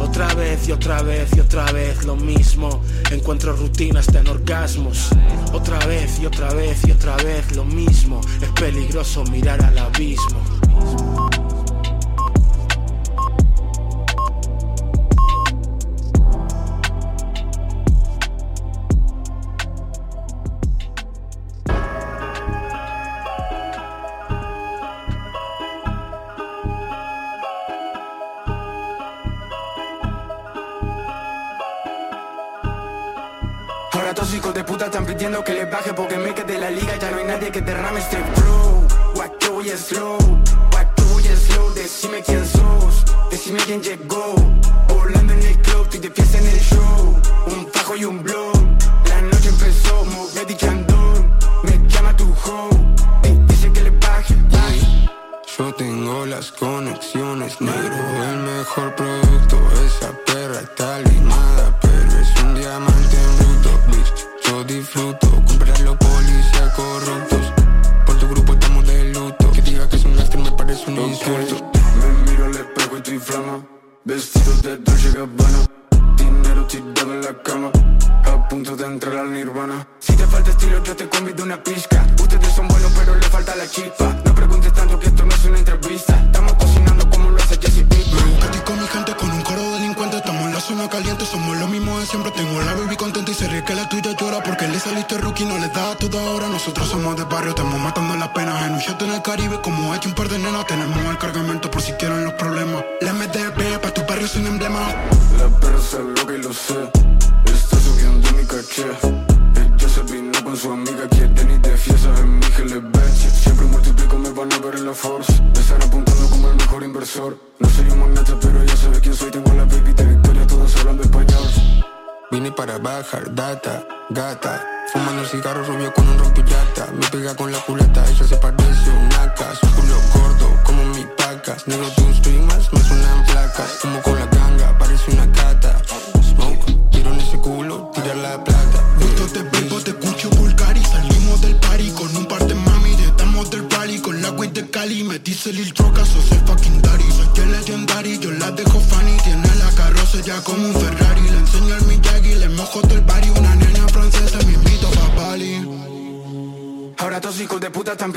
[0.00, 5.10] Otra vez y otra vez y otra vez lo mismo Encuentro rutina hasta en orgasmos.
[5.52, 10.40] Otra vez y otra vez y otra vez lo mismo Es peligroso mirar al abismo
[35.26, 37.98] pidiendo que les baje porque me quedé la liga ya no hay nadie que derrame
[37.98, 38.86] este flow.
[39.14, 40.18] Guacho voy slow,
[40.70, 44.34] guacho voy slow, decime quién sos, decime quién llegó.
[44.88, 48.52] Volando en el club, estoy de fiesta en el show, un fajo y un blow.
[49.08, 52.70] La noche empezó, mover dicho andón, me llama tu hoe,
[53.24, 55.10] ey, dice que le baje, baje.
[55.58, 57.96] Yo tengo las conexiones, negro,
[58.30, 59.56] el mejor producto.
[59.86, 64.26] Esa perra está limada, pero es un diamante en bruto, bitch.
[64.46, 65.15] Yo disfruto,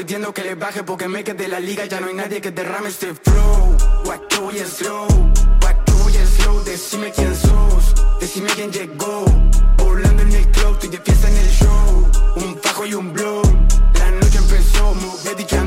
[0.09, 2.89] pidiendo que le baje porque me quedé la liga ya no hay nadie que derrame
[2.89, 3.77] este flow.
[4.03, 5.05] Guacho voy slow,
[5.61, 9.23] guacho voy slow, decime quién sos, decime quién llegó.
[9.77, 13.43] Volando en el club, estoy de fiesta en el show, un fajo y un blow.
[13.99, 15.57] La noche empezó, mover dicho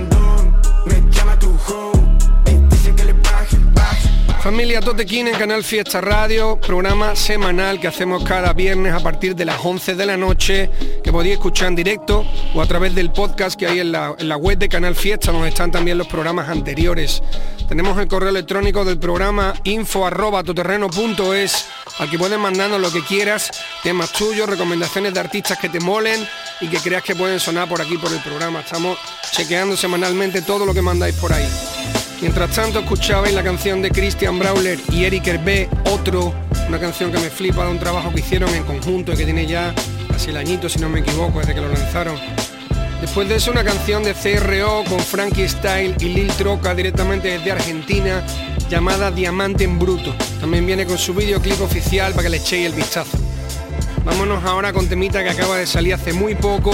[4.53, 9.47] Familia Totequín en Canal Fiesta Radio, programa semanal que hacemos cada viernes a partir de
[9.47, 10.69] las 11 de la noche,
[11.03, 14.59] que podéis escuchar en directo o a través del podcast que hay en la, web
[14.59, 17.23] de Canal Fiesta, donde están también los programas anteriores.
[17.67, 21.65] Tenemos el correo electrónico del programa info arroba toterreno.es,
[21.99, 23.51] al que puedes mandarnos lo que quieras,
[23.83, 26.29] temas tuyos, recomendaciones de artistas que te molen
[26.61, 28.61] y que creas que pueden sonar por aquí por el programa.
[28.61, 28.99] Estamos
[29.31, 31.49] chequeando semanalmente todo lo que mandáis por ahí.
[32.23, 36.33] Mientras tanto escuchabais la canción de Christian Brawler y Eric Hervé, Otro,
[36.69, 39.45] una canción que me flipa de un trabajo que hicieron en conjunto y que tiene
[39.45, 39.75] ya
[40.09, 42.15] casi el añito, si no me equivoco, desde que lo lanzaron.
[43.01, 47.51] Después de eso una canción de CRO con Frankie Style y Lil Troca directamente desde
[47.51, 48.25] Argentina
[48.71, 50.15] llamada Diamante en Bruto.
[50.41, 53.19] También viene con su videoclip oficial para que le echéis el vistazo.
[54.05, 56.73] Vámonos ahora con temita que acaba de salir hace muy poco,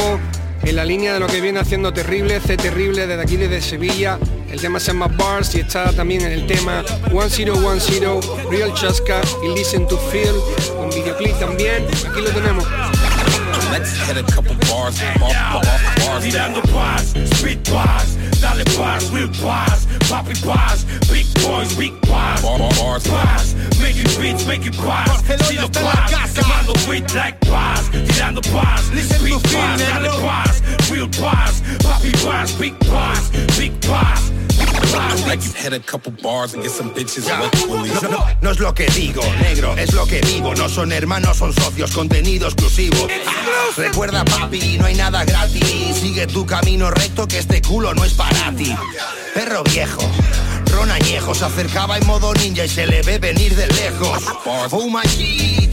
[0.63, 4.19] en la línea de lo que viene haciendo Terrible, C Terrible desde aquí desde Sevilla.
[4.51, 6.83] El tema se llama Bars y está también en el tema
[7.13, 10.35] 1010, Real Chaska y Listen to Feel,
[10.77, 11.87] con videoclip también.
[11.87, 12.65] Aquí lo tenemos.
[13.71, 16.25] Let's hit a couple bars, bar, bar, bars.
[16.25, 22.59] Tirando bars, spit bars, dale bars, real bars, poppy bars, big boys, big bars, Bar,
[22.59, 23.07] bar, bars.
[23.07, 29.81] bars, making beats, making bars, estilo bars, quemando beat like bars, tirando bars, spit bars,
[29.83, 34.38] dale bars, real bars, poppy bars, big bars, big bars.
[35.27, 38.03] Let's hit a couple bars and get some bitches wet willies.
[38.03, 40.55] No, no, no es lo que digo, negro, es lo que vivo.
[40.55, 43.07] No son hermanos, son socios, contenido exclusivo.
[43.27, 45.97] Ah, recuerda, papi, no hay nada gratis.
[45.97, 48.75] Sigue tu camino recto, que este culo no es para ti.
[49.35, 50.03] Perro viejo,
[50.73, 54.25] Ron añejo se acercaba en modo ninja y se le ve venir de lejos.
[54.45, 55.03] Oh my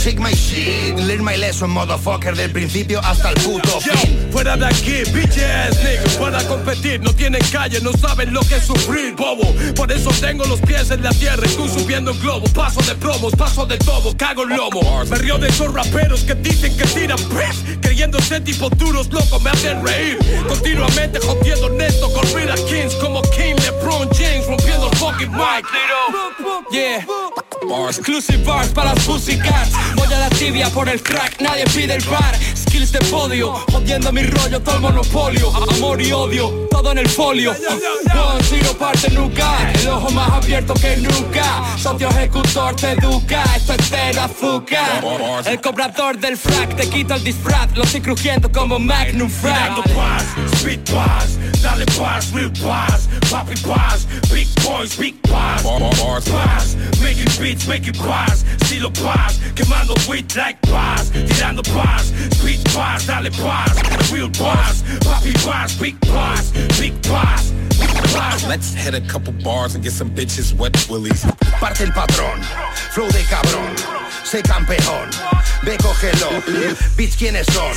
[0.06, 3.92] take my shit, learn my lesson, motherfucker, del principio hasta el puto Yo,
[4.32, 8.66] fuera de aquí, bitches, niggas, para competir, no tienen calle, no saben lo que es
[8.66, 9.52] sufrir, bobo.
[9.76, 13.34] Por eso tengo los pies en la tierra, estoy subiendo en globo, paso de promos,
[13.36, 15.04] paso de todo, cago en lomo.
[15.10, 19.40] Me río de esos raperos que dicen que tiran press, creyendo ser tipo duros, loco,
[19.40, 20.20] me hacen reír.
[20.48, 25.66] Continuamente jodiendo neto con Rita Kings como King, LeBron James, rompiendo el fucking mic.
[26.72, 27.08] Yeah.
[27.90, 32.04] Exclusive bars para las pussycats Voy a la tibia por el crack, nadie pide el
[32.06, 32.36] bar.
[32.56, 35.52] Skills de podio, jodiendo mi rollo, todo el monopolio.
[35.72, 37.52] Amor y odio, todo en el folio.
[37.52, 43.74] One zero parte nunca El ojo más abierto que nunca Socio ejecutor te educa, esto
[43.74, 45.04] es cero azúcar.
[45.46, 47.76] El cobrador del frac, te quito el disfraz.
[47.76, 49.76] Lo estoy crujiendo como Magnum Frac.
[49.94, 50.26] Paz,
[50.56, 53.08] speed paz, dale paz, real paz.
[53.30, 55.62] Papi paz, big boys, big paz.
[55.64, 58.46] Paz, making beats, making paz.
[58.62, 59.40] Estilo paz,
[60.36, 67.54] like paz Tirando speed paz, dale paz Real papi paz, big paz, big paz
[68.48, 71.26] Let's hit a couple bars and get some bitches wet willies.
[71.60, 72.42] Parte el patrón,
[72.92, 73.76] flow de cabrón,
[74.26, 75.10] sé campeón,
[75.62, 76.30] ve cógelo.
[76.98, 77.72] Beats quiénes son,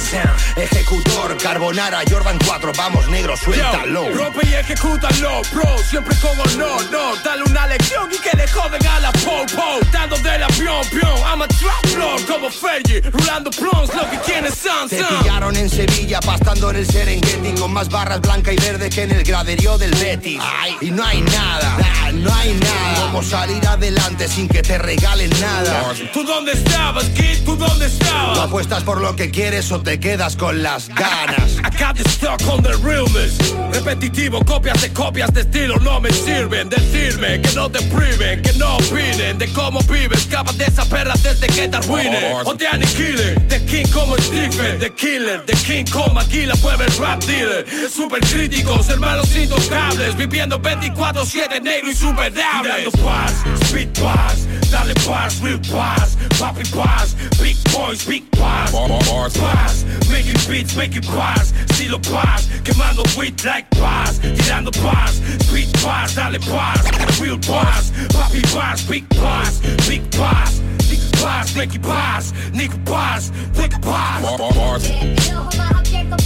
[0.57, 4.09] ejecutor, carbonara, Jordan 4, vamos negro, suéltalo.
[4.09, 7.17] Yo, rompe y ejecútalo, bro, siempre con honor, no.
[7.23, 11.43] Dale una lección y que le joden a la po-po Dando del avión, pion, I'm
[11.43, 16.21] a trap lord Como Fergie, rulando plons, lo que quienes son, Te pillaron en Sevilla,
[16.21, 19.95] pastando en el Serengeti Con más barras blanca y verde que en el graderío del
[19.95, 20.41] Betis.
[20.81, 23.03] Y no hay nada, nah, no hay nada.
[23.03, 25.93] Como salir adelante sin que te regalen nada.
[26.13, 27.45] ¿Tú dónde estabas, kid?
[27.45, 28.39] ¿Tú dónde ¿Tú estabas?
[28.39, 31.57] apuestas por lo que quieres o te quedas con las ganas?
[31.65, 33.37] I got the stock on the realness.
[33.73, 36.69] Repetitivo, copias de copias de estilo no me sirven.
[36.69, 41.15] Decirme que no te priven, que no opinen De cómo vives, escapa de esa perra
[41.23, 42.33] desde que te arruinen.
[42.45, 46.97] O te aniquilen, The King como Stephen The Killer, The King como Aquila Puede el
[46.99, 47.67] rap dealer.
[47.91, 50.17] Super críticos, hermanos intocables.
[50.17, 52.31] Viviendo 24-7 negro y superable
[52.63, 53.33] Tirando paz,
[53.65, 54.47] speed paz.
[54.71, 61.53] Dale paz, real paz Papi paz, big boys, big paz Paz, making beats, making paz
[61.53, 66.81] Estilo paz, quemando weed like paz Tirando paz, speed paz, dale paz
[67.21, 73.81] Real paz, papi paz, big paz Big paz, big paz, making paz Nick paz, big
[73.81, 76.17] paz El ojo más abierto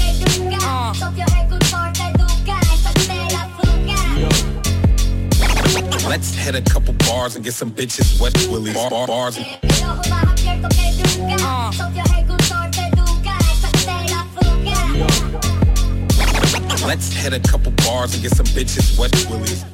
[6.12, 8.74] Let's hit a couple bars and get some bitches wet willies.
[8.74, 9.38] Bars.
[9.38, 9.46] El
[9.88, 14.90] ojo más abierto que nunca Socio ejecutor te educa Esto es el azúcar
[16.86, 19.64] Let's hit a couple bars and get some bitches wet willies.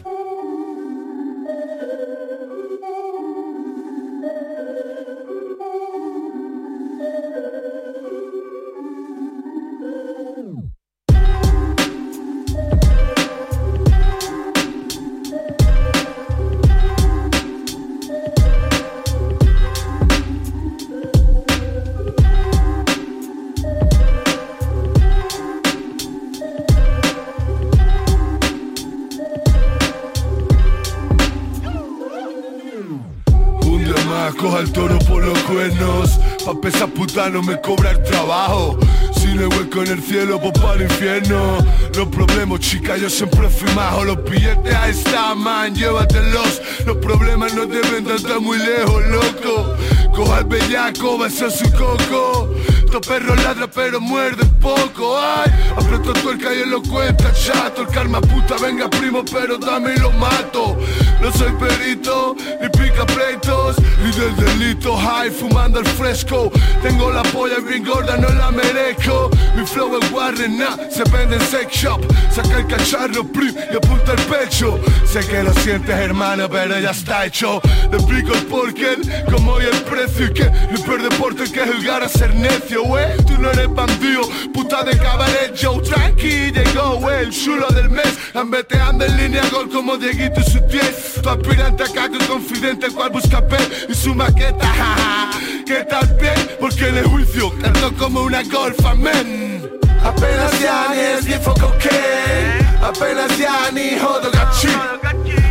[37.18, 38.78] Pesar puta no me cobra el trabajo.
[39.14, 41.58] Si no hay en el cielo, pues para el infierno.
[41.94, 44.04] Los problemas, chica, yo siempre fui majo.
[44.04, 46.62] Los billetes ahí están, man, llévatelos.
[46.86, 49.74] Los problemas no deben de estar muy lejos, loco.
[50.14, 52.48] Coja el bellaco, besa su coco
[52.88, 55.18] Estos perros ladran pero muerden poco.
[55.20, 57.82] Ay, aprieto tuerca y él lo cuenta chato.
[57.82, 60.74] El karma puta, venga primo, pero dame y lo mato.
[61.20, 64.96] No soy perito, ni pica pleitos Ni del delito.
[64.96, 66.50] High, fumando el fresco.
[66.80, 69.28] Tengo la polla bien gorda, no la merezco.
[69.54, 72.00] Mi flow es Warren, nah, se vende en sex shop.
[72.34, 74.78] Saca el cacharro, prim, y apunta el pecho.
[75.06, 77.60] Sé que lo sientes hermano, pero ya está hecho.
[77.90, 81.62] Te explico el porqué, el cómo y el precio Y que el peor deporte que
[81.62, 86.52] es jugar a ser necio, wey Tú no eres bandido, puta de cabaret, Joe Tranqui.
[86.52, 91.22] Llegó, wey, el chulo del mes Ambeteando en línea gol como Dieguito y su 10
[91.22, 93.56] Tu aspirante acá que confidente cual busca P
[93.88, 95.30] y su maqueta, jaja
[95.66, 96.56] ¿Qué tal bien?
[96.60, 99.70] Porque en el juicio cargo como una golfa, men
[100.02, 104.68] Apenas ya es ni foco que Apenas ya ni jodo gachi.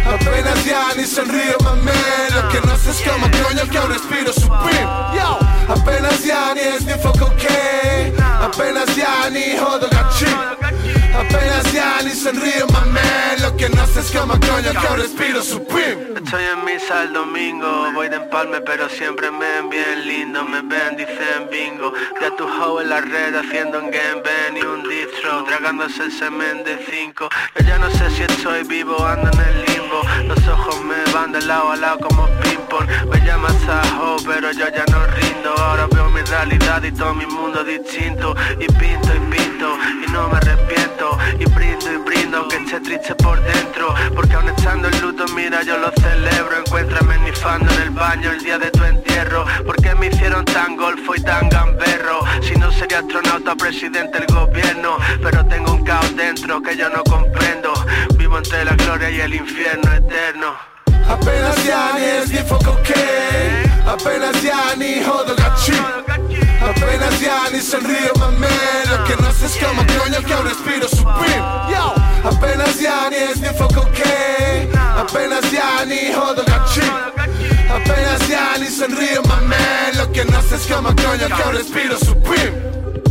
[0.07, 1.91] Apenas ya ni sonrío mamé
[2.33, 4.87] Lo que no sé es como coño que aún respiro supreme.
[5.15, 5.37] Yo,
[5.69, 8.11] apenas ya ni es ni foco que
[8.41, 10.25] Apenas ya ni jodo gachi.
[11.13, 16.19] Apenas ya ni sonrío mamé que se escama coño que respiro supreme.
[16.23, 20.61] Estoy en misa el domingo Voy de empalme pero siempre me ven bien lindo Me
[20.61, 21.91] ven, dicen bingo.
[22.21, 26.11] Ya tu hoe en la red haciendo un game Ben y un distro Tragándose el
[26.11, 27.29] semen de cinco.
[27.55, 30.01] Yo ya no sé si estoy vivo, ando en el limbo.
[30.27, 32.87] Los ojos me van de lado a lado como ping pong.
[33.09, 34.99] Me llamas Sajo pero yo ya no
[35.45, 38.35] Ahora veo mi realidad y todo mi mundo distinto.
[38.59, 41.17] Y pinto y pinto y no me arrepiento.
[41.39, 43.93] Y brindo y brindo aunque esté triste por dentro.
[44.15, 46.57] Porque aún estando en luto mira yo lo celebro.
[46.57, 49.45] Encuéntrame nifando en el baño el día de tu entierro.
[49.65, 54.97] Porque me hicieron tan golfo y tan gamberro Si no sería astronauta presidente del gobierno.
[55.21, 57.73] Pero tengo un caos dentro que yo no comprendo.
[58.15, 60.55] Vivo entre la gloria y el infierno eterno.
[61.07, 65.71] Appena siani e sniffo cocaine Appena siani jodo gacci
[66.59, 71.45] Appena siani sonrío ma meno Che non si scama coño ho un respiro supreme.
[71.69, 71.93] Yo!
[72.23, 76.81] Appena siani e sniffo cocaine Appena siani jodo gacci
[77.69, 83.06] Appena siani sonrío ma meno Che non si scama coño ho un respiro supreme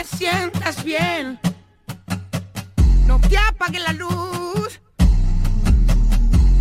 [0.00, 1.38] Me sientas bien.
[3.06, 4.80] No te apagues la luz.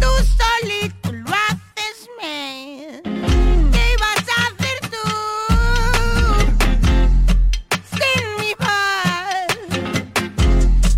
[0.02, 0.10] Tú
[0.40, 3.02] solito lo haces mal.
[3.72, 5.08] ¿Qué vas a hacer tú?
[7.96, 9.52] Sin mi voz.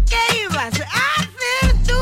[0.09, 2.01] ¿Qué ibas a hacer tú?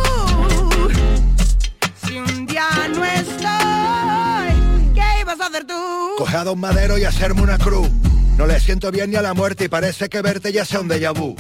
[2.08, 4.54] Si un día no estoy,
[4.96, 5.82] ¿qué ibas a hacer tú?
[6.18, 7.90] Coge a Don Madero y hacerme una cruz.
[8.40, 10.88] No le siento bien ni a la muerte y parece que verte ya sea un
[10.88, 11.36] déjà vu.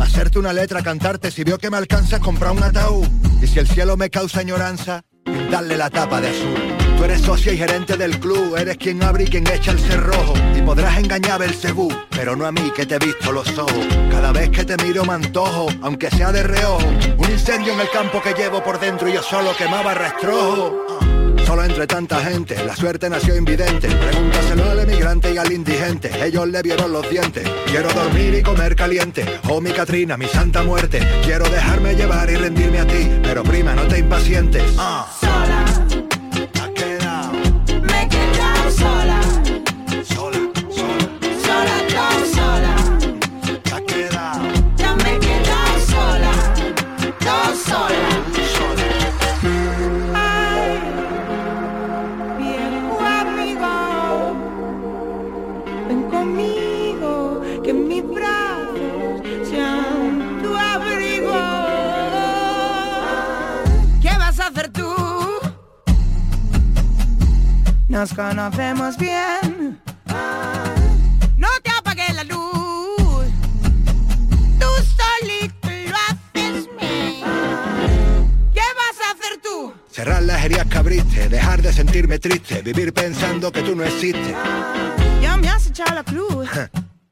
[0.00, 3.06] Hacerte una letra, cantarte, si veo que me alcanza, comprar un ataúd.
[3.42, 6.56] Y si el cielo me causa añoranza, pintarle la tapa de azul.
[6.96, 10.32] Tú eres socia y gerente del club, eres quien abre y quien echa el cerrojo.
[10.56, 13.86] Y podrás engañar el cebú, pero no a mí que te he visto los ojos.
[14.10, 16.88] Cada vez que te miro me antojo, aunque sea de reojo.
[17.18, 20.97] Un incendio en el campo que llevo por dentro y yo solo quemaba rastrojo.
[21.48, 23.88] Solo entre tanta gente, la suerte nació invidente.
[23.88, 26.10] Pregúntaselo al emigrante y al indigente.
[26.22, 27.48] Ellos le vieron los dientes.
[27.64, 29.24] Quiero dormir y comer caliente.
[29.48, 31.00] Oh, mi Catrina, mi santa muerte.
[31.24, 33.10] Quiero dejarme llevar y rendirme a ti.
[33.22, 34.62] Pero prima, no te impacientes.
[34.76, 35.10] Ah.
[35.18, 35.64] Sola.
[37.80, 39.20] Me he quedado sola.
[40.04, 40.38] Sola,
[40.68, 40.98] sola.
[41.46, 42.77] Sola, tan sola.
[67.98, 69.80] Nos conocemos bien.
[71.36, 73.26] No te apagues la luz.
[74.60, 78.30] Tú solito lo haces mal.
[78.54, 79.74] ¿Qué vas a hacer tú?
[79.90, 84.36] Cerrar las heridas que abriste, dejar de sentirme triste, vivir pensando que tú no existes.
[85.20, 86.48] Ya me has echado la cruz.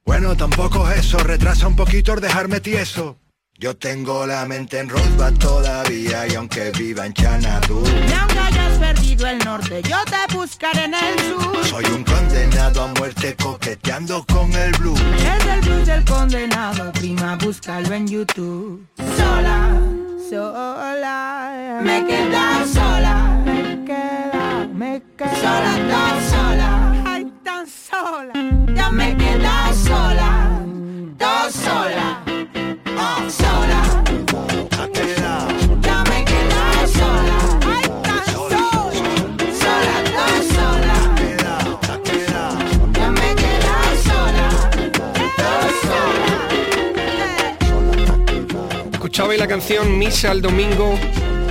[0.05, 3.19] Bueno, tampoco es eso, retrasa un poquito el dejarme tieso.
[3.59, 8.79] Yo tengo la mente en Rosbach todavía y aunque viva en Xanadu Y aunque hayas
[8.79, 11.65] perdido el norte, yo te buscaré en el sur.
[11.65, 15.01] Soy un condenado a muerte coqueteando con el blues.
[15.01, 18.87] Es el blues del condenado, prima, búscalo en YouTube.
[19.17, 19.81] Sola,
[20.29, 21.81] sola.
[21.83, 23.43] Me he quedado sola.
[23.43, 25.37] Me he quedado, me he quedado.
[25.41, 27.03] Sola, tan sola.
[27.07, 28.35] Ay, tan sola.
[28.75, 30.63] Ya me he quedado sola.
[31.17, 32.06] Tan sola.
[49.17, 50.95] Escuchabais la canción Misa al Domingo,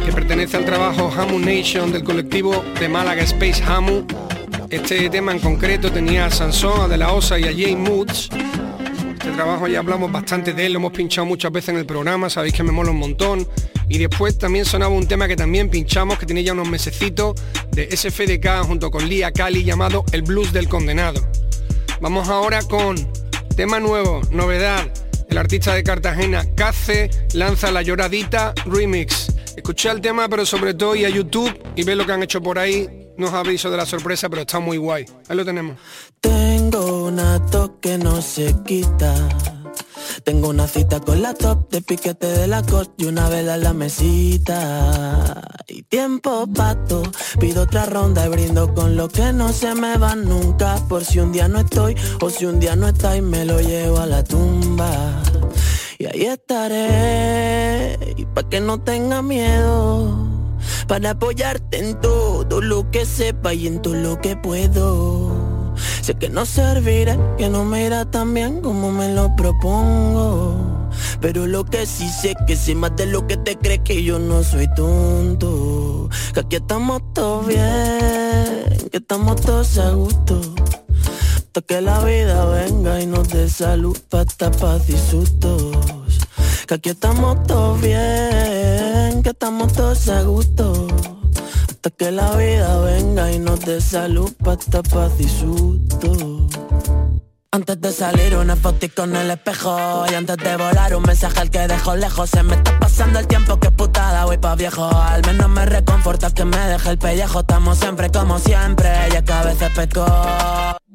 [0.06, 4.06] que pertenece al trabajo Hamu Nation del colectivo de Málaga Space Hamu.
[4.70, 8.30] Este tema en concreto tenía a Sansón, a De La Osa y a Jay Moods.
[9.14, 12.30] Este trabajo ya hablamos bastante de él, lo hemos pinchado muchas veces en el programa,
[12.30, 13.48] sabéis que me mola un montón.
[13.90, 17.34] Y después también sonaba un tema que también pinchamos, que tiene ya unos mesecitos,
[17.72, 21.20] de SFDK junto con Lia Cali, llamado El Blues del Condenado.
[22.00, 22.96] Vamos ahora con
[23.56, 24.88] tema nuevo, novedad.
[25.36, 29.36] El artista de Cartagena, Cace, lanza La Lloradita Remix.
[29.58, 32.42] Escuché el tema, pero sobre todo y a YouTube y ve lo que han hecho
[32.42, 32.88] por ahí.
[33.18, 35.04] No os aviso de la sorpresa, pero está muy guay.
[35.28, 35.78] Ahí lo tenemos.
[36.22, 39.28] Tengo una tos que no se quita.
[40.24, 43.64] Tengo una cita con la top de piquete de la costa y una vela en
[43.64, 45.42] la mesita.
[45.68, 47.04] Y tiempo pato,
[47.40, 50.76] pido otra ronda y brindo con lo que no se me va nunca.
[50.88, 53.60] Por si un día no estoy o si un día no está y me lo
[53.60, 55.22] llevo a la tumba.
[55.98, 60.28] Y ahí estaré, y pa' que no tenga miedo,
[60.88, 65.35] para apoyarte en todo lo que sepa y en todo lo que puedo.
[66.02, 70.90] Sé que no serviré, que no me irá tan bien como me lo propongo.
[71.22, 74.20] Pero lo que sí sé que sé más de lo que te crees que yo
[74.20, 76.10] no soy tonto.
[76.34, 80.42] Que aquí estamos todos bien, que estamos todos a gusto.
[81.38, 85.78] Hasta que la vida venga y nos dé salud, pata, paz y sustos.
[86.68, 91.15] Que aquí estamos todos bien, que estamos todos a gusto
[91.92, 96.48] que la vida venga y nos dé salud, pasta, paz y susto.
[97.52, 100.06] Antes de salir una foto con el espejo.
[100.12, 102.30] Y antes de volar un mensaje al que dejo lejos.
[102.30, 104.86] Se me está pasando el tiempo que putada voy pa' viejo.
[104.86, 107.40] Al menos me reconforta que me deje el pellejo.
[107.40, 110.06] Estamos siempre como siempre y es que a veces peco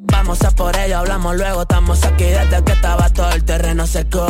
[0.03, 4.27] Vamos a por ello, hablamos luego Estamos aquí desde que estaba todo el terreno seco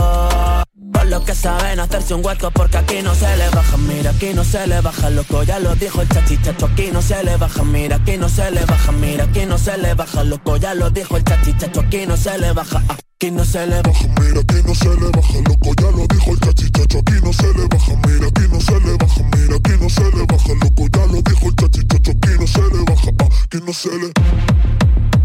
[0.93, 4.35] por lo que saben hacerse un hueco porque aquí no se le baja, mira, aquí
[4.35, 7.63] no se le baja, loco, ya lo dijo el chachichacho, aquí no se le baja,
[7.63, 10.91] mira, aquí no se le baja, mira, aquí no se le baja, loco, ya lo
[10.91, 14.57] dijo el chachichacho, aquí no se le baja, aquí no se le baja, mira, aquí
[14.67, 17.93] no se le baja, loco, ya lo dijo el chachichacho, aquí no se le baja,
[18.07, 21.23] mira, aquí no se le baja, mira, aquí no se le baja, loco, ya lo
[21.23, 23.11] dijo el chachichacho, aquí no se le baja,
[23.45, 25.20] aquí no se le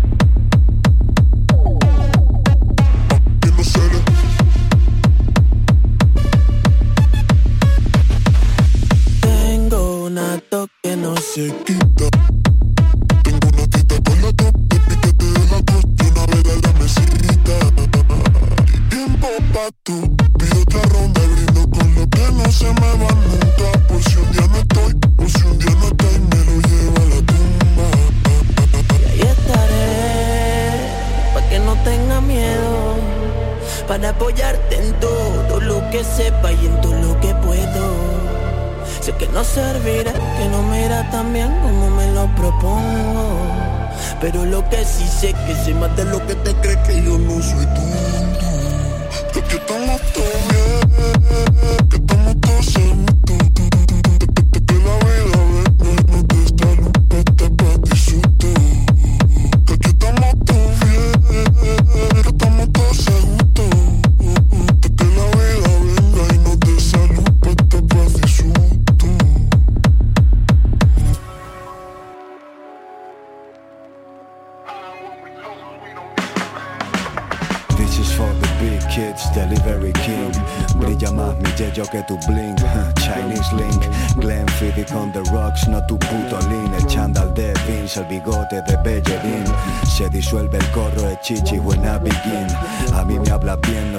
[10.84, 12.10] que no se quita.
[13.24, 16.62] Tengo una tita con la top de piquete de la costa y una vela en
[16.62, 17.56] la mesita.
[18.90, 23.80] Tiempo pa' tú, pido otra ronda brindo con lo que no se me va nunca.
[23.88, 26.98] Por si un día no estoy, por si un día no estoy, me lo llevo
[26.98, 27.88] a la tumba.
[29.00, 29.94] Y ahí estaré,
[31.34, 32.96] pa' que no tenga miedo.
[33.88, 38.05] Para apoyarte en todo lo que sepa y en todo lo que puedo
[39.06, 43.38] Sé que no servirá, que no me irá tan bien como me lo propongo.
[44.20, 47.16] Pero lo que sí sé que sé más de lo que te crees que yo
[47.20, 48.45] no soy tonto.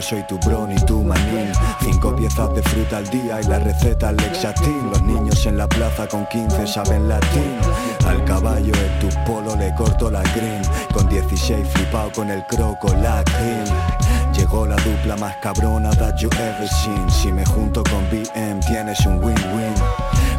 [0.08, 1.50] Soy tu bro ni tu manín
[1.80, 6.06] Cinco piezas de fruta al día Y la receta Lexatin Los niños en la plaza
[6.06, 7.58] con 15 saben latín.
[8.06, 12.88] Al caballo en tu polo le corto la green Con 16 flipado con el croco
[14.32, 17.10] Llegó la dupla más cabrona that you ever seen.
[17.10, 19.74] Si me junto con BM tienes un win-win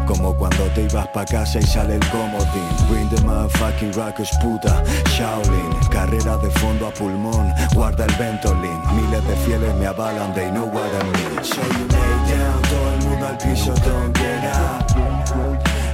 [0.07, 2.69] como cuando te ibas pa' casa y sale el comodín.
[2.89, 5.73] Bring the motherfucking rockers puta Shaolin.
[5.91, 10.65] Carrera de fondo a pulmón Guarda el Ventolin Miles de fieles me avalan They know
[10.65, 11.43] what I mean.
[11.43, 14.87] So you lay down Todo el mundo al piso Don't get up.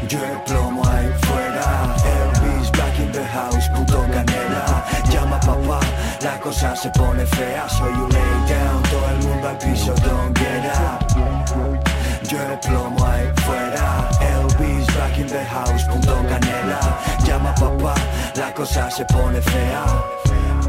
[0.08, 1.96] Yo el plomo ahí fuera.
[2.06, 4.84] Elvis back in the house Puto canela.
[5.10, 5.80] Llama papá
[6.22, 7.68] la cosa se pone fea.
[7.68, 11.93] Soy un lay down, todo el mundo al piso, don't get up
[12.30, 16.80] Yo el plomo ahí fuera Elvis back in the house, punto canela.
[17.26, 17.96] Llama papá,
[18.36, 20.23] la cosa se pone fea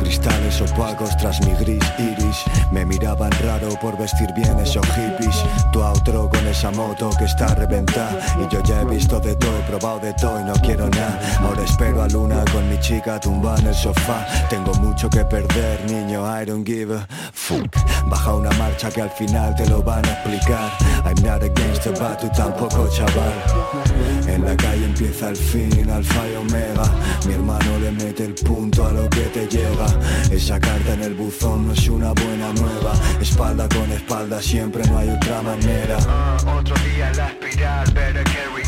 [0.04, 2.44] Cristales opacos tras mi gris iris.
[2.70, 5.34] Me miraban raro por vestir bien esos hippies.
[5.72, 8.14] Tú a otro con esa moto que está reventada.
[8.38, 11.18] Y yo ya he visto de todo, he probado de todo y no quiero nada.
[11.40, 14.26] Ahora espero a Luna con mi chica tumba en el sofá.
[14.50, 17.74] Tengo mucho que perder, niño, I don't give a fuck.
[18.06, 20.70] Baja una marcha que al final te lo van a explicar.
[21.06, 23.32] I'm not against the bad, tú tampoco chaval.
[24.28, 26.84] En la calle empieza el fin, alfa y omega.
[27.26, 29.93] Mi hermano le mete el punto a lo que te llega
[30.30, 32.92] esa carta en el buzón no es una buena nueva.
[33.20, 35.98] Espalda con espalda siempre no hay otra manera.
[35.98, 38.63] Uh, Otro día en la espiral, better carry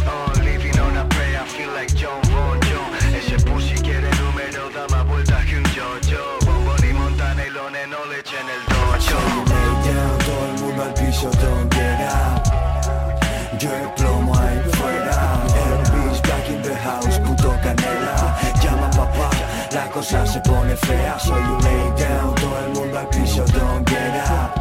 [19.96, 21.18] cosa se pone fea.
[21.18, 24.52] Soy un lay down, todo el mundo al piso, don't get up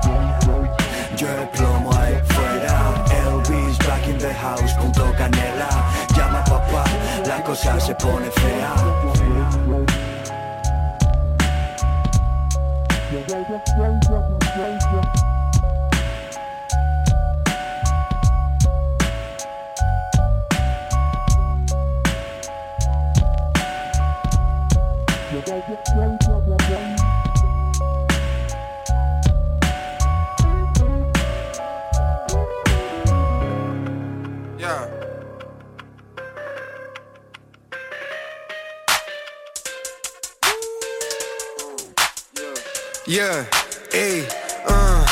[1.17, 3.05] Yo el plomo ahí fuera.
[3.25, 5.69] Elvis back in the house, punto canela.
[6.15, 6.86] Llama papá,
[7.27, 9.14] la cosa se pone fea
[43.16, 43.45] Yeah,
[43.93, 44.28] ey,
[44.68, 45.05] uh.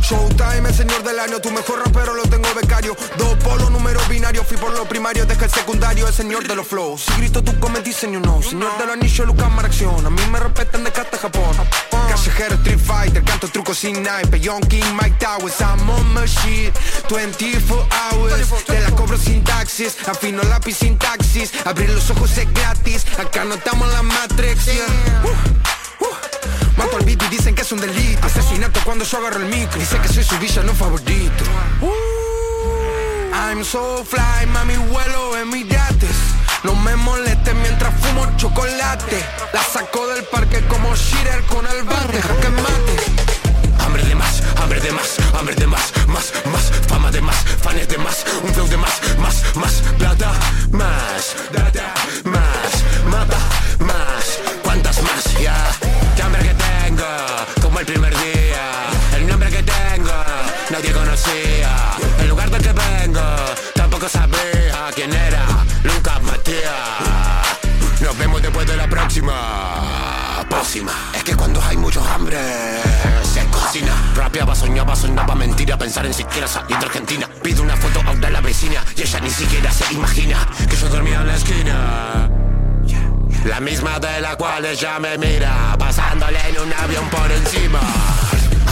[0.00, 2.96] Showtime, el señor del año, tu mejor rapero lo tengo becario.
[3.18, 6.68] Dos polos, números binarios, fui por lo primario, deja el secundario, el señor de los
[6.68, 7.02] flows.
[7.02, 10.06] Si grito tú come diseño no, señor de los anillos, Lucas Maracción.
[10.06, 11.56] A mí me respetan de casta Japón.
[11.90, 14.38] Callejero, Street Fighter, canto trucos sin naipe.
[14.38, 16.72] Young King, Mike Towers, I'm on my shit.
[17.08, 19.96] 24 hours, te la cobro sin taxis.
[20.06, 23.04] Afino lápiz sin taxis, abrir los ojos es gratis.
[23.18, 24.68] Acá no estamos en la Matrix.
[26.76, 28.26] Mato al beat y dicen que es un delito.
[28.26, 29.78] Asesinato cuando yo agarro el micro.
[29.78, 31.44] Dice que soy su villano favorito.
[33.32, 36.16] I'm so fly, mami, vuelo en mis yates
[36.64, 39.22] No me molestes mientras fumo chocolate.
[39.52, 43.82] La saco del parque como Shirer con el bate Jaque mate.
[43.84, 47.88] Hambre de más, hambre de más, hambre de más, más, más, fama de más, fans
[47.88, 50.32] de más, un flow de más, más, más, plata,
[50.70, 51.94] más, data,
[52.24, 52.51] más,
[70.74, 72.38] es que cuando hay mucho hambre,
[73.22, 73.92] se cocina.
[74.16, 77.28] Rapeaba, soñaba, sonaba mentira Pensar en siquiera salir de Argentina.
[77.42, 80.88] Pido una foto a una la vecina Y ella ni siquiera se imagina Que yo
[80.88, 82.30] dormía en la esquina.
[83.44, 87.80] La misma de la cual ella me mira Pasándole en un avión por encima.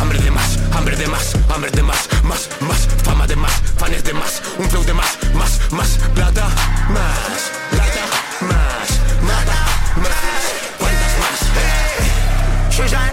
[0.00, 4.02] Hambre de más, hambre de más, hambre de más Más, más, fama de más, fans
[4.02, 5.98] de más Un flow de más, más, más.
[6.14, 6.48] Plata,
[6.88, 8.19] más, plata,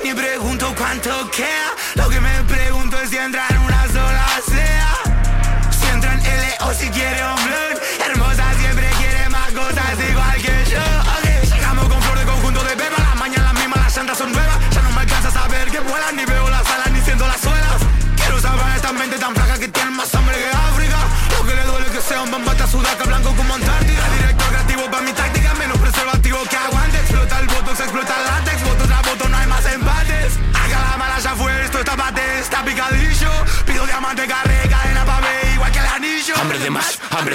[0.08, 1.76] ni pregunto cuánto queda.
[1.96, 4.94] Lo que me pregunto es si entra en una sola sea.
[5.70, 7.37] Si entra en L o si quiere un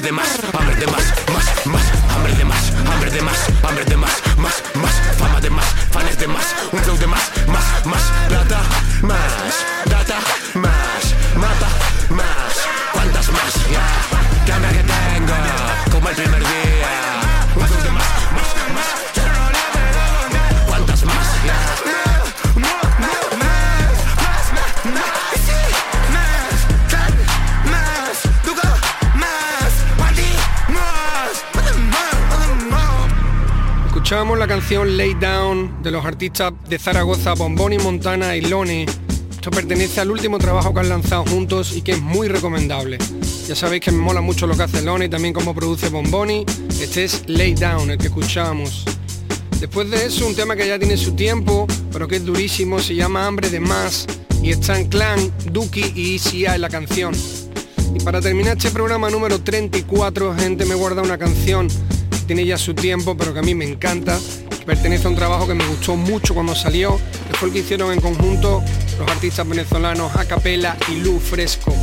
[0.02, 0.41] de más,
[34.62, 38.86] canción Lay Down de los artistas de Zaragoza, Bomboni, Montana y Lone.
[39.32, 42.98] Esto pertenece al último trabajo que han lanzado juntos y que es muy recomendable.
[43.48, 46.46] Ya sabéis que me mola mucho lo que hace Lone y también cómo produce Bomboni.
[46.80, 48.84] Este es Lay Down, el que escuchamos.
[49.58, 52.94] Después de eso, un tema que ya tiene su tiempo, pero que es durísimo, se
[52.94, 54.06] llama Hambre de Más
[54.44, 55.18] y está en Clan,
[55.50, 57.14] Duki y ECA en la canción.
[57.96, 61.66] Y para terminar este programa número 34, gente me guarda una canción
[62.26, 64.18] tiene ya su tiempo, pero que a mí me encanta,
[64.64, 67.00] pertenece a un trabajo que me gustó mucho cuando salió,
[67.30, 68.62] que fue el que hicieron en conjunto
[68.98, 71.74] los artistas venezolanos Acapela y Lu Fresco.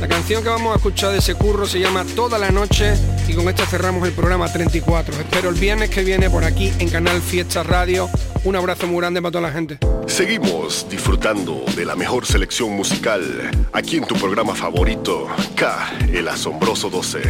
[0.00, 2.94] La canción que vamos a escuchar de ese curro se llama Toda la Noche
[3.26, 5.12] y con esta cerramos el programa 34.
[5.12, 8.08] Espero el viernes que viene por aquí en Canal Fiesta Radio.
[8.44, 9.78] Un abrazo muy grande para toda la gente.
[10.06, 16.88] Seguimos disfrutando de la mejor selección musical aquí en tu programa favorito, K, el asombroso
[16.90, 17.20] 12.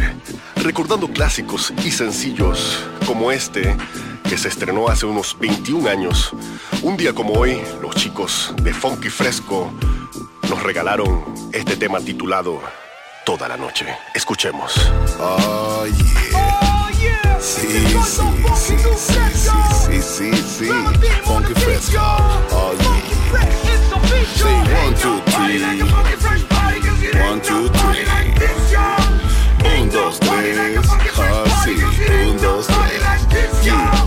[0.63, 3.75] Recordando clásicos y sencillos como este,
[4.29, 6.31] que se estrenó hace unos 21 años.
[6.83, 9.73] Un día como hoy, los chicos de Funky Fresco
[10.47, 12.61] nos regalaron este tema titulado
[13.25, 13.87] Toda la noche.
[14.13, 14.91] Escuchemos.
[15.19, 16.59] Oh, yeah.
[16.61, 17.39] Oh, yeah.
[17.39, 17.79] Sí, sí,
[18.55, 20.69] sí, sí, sí, sí, sí,
[21.23, 21.99] Funky Fresco.
[22.51, 22.99] Oh, yeah.
[24.35, 25.63] Sí, one, two, three.
[27.19, 28.05] One, two, three.
[29.81, 30.57] Un, dos, tres.
[31.17, 31.71] Ah, sí.
[32.29, 33.63] Un, dos, tres.
[33.63, 33.98] Yeah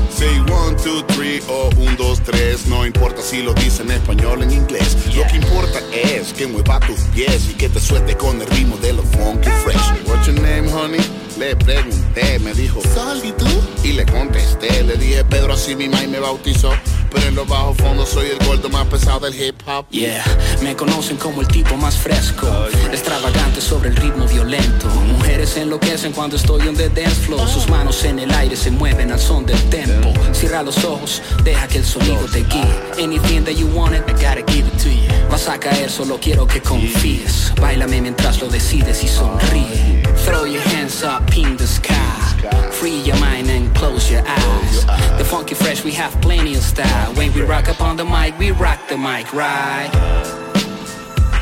[1.49, 2.67] o un, dos, tres.
[2.67, 4.97] No importa si lo dice en español o en inglés.
[5.15, 8.77] Lo que importa es que mueva tus pies y que te suelte con el ritmo
[8.77, 10.07] de lo funky fresh.
[10.07, 11.01] What's your name, honey?
[11.43, 13.47] Le pregunté, me dijo, Sol, ¿y tú?
[13.83, 16.71] Y le contesté, le dije, Pedro, así mi y me bautizó.
[17.11, 19.85] Pero en los bajos fondos soy el gordo más pesado del hip hop.
[19.91, 20.25] Yeah,
[20.63, 22.47] me conocen como el tipo más fresco,
[22.93, 24.89] extravagante sobre el ritmo violento.
[24.89, 27.49] Mujeres enloquecen cuando estoy on the dance floor.
[27.49, 30.13] Sus manos en el aire se mueven al son del tempo.
[30.33, 33.03] Cierra los ojos, deja que el sonido te guíe.
[33.03, 35.29] Anything that you want it, I gotta give it to you.
[35.29, 37.53] Vas a caer, solo quiero que confíes.
[37.61, 40.03] Bailame mientras lo decides y sonríe.
[40.25, 42.71] Throw your hands up the sky.
[42.73, 44.85] Free your mind and close your eyes.
[45.17, 47.15] The funky fresh, we have plenty of style.
[47.15, 49.91] When we rock up on the mic, we rock the mic, right?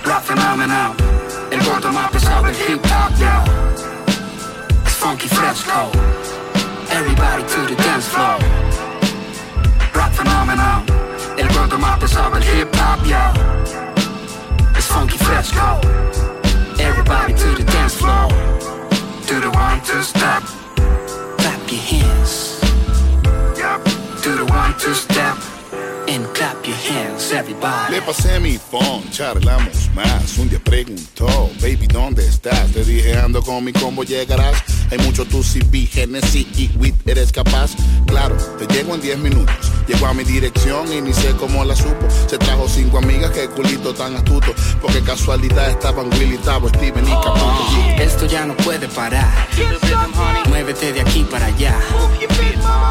[0.06, 0.94] Rap phenomenon.
[1.50, 3.34] El gordo más pesado del hip hop, yo.
[4.84, 5.90] It's funky fresco.
[6.92, 8.38] Everybody to the dance floor.
[9.92, 10.86] Rap phenomenon.
[11.36, 13.32] El gordo más pesado del hip hop, yo.
[14.76, 15.80] It's funky fresco.
[16.78, 18.79] Everybody to the dance floor.
[19.30, 20.42] Do the one, two step.
[21.38, 22.60] Clap your hands.
[24.24, 25.59] Do the one, two step.
[26.10, 27.94] And clap your hands, everybody.
[27.94, 30.38] Le pasé mi phone, charlamos más.
[30.38, 31.28] Un día preguntó,
[31.60, 32.72] baby, ¿dónde estás?
[32.72, 34.60] Te dije, ando con mi combo, llegarás.
[34.90, 37.76] Hay mucho tu CB, Genesis y WIT, ¿eres capaz?
[38.08, 39.54] Claro, te llego en 10 minutos.
[39.86, 42.08] Llegó a mi dirección y ni sé cómo la supo.
[42.28, 44.52] Se trajo cinco amigas, que culito tan astuto.
[44.82, 47.68] Porque casualidad estaban Willy, Tavo, Steven y Caputo.
[47.98, 49.46] Esto ya no puede parar.
[50.48, 51.78] Muévete de aquí para allá.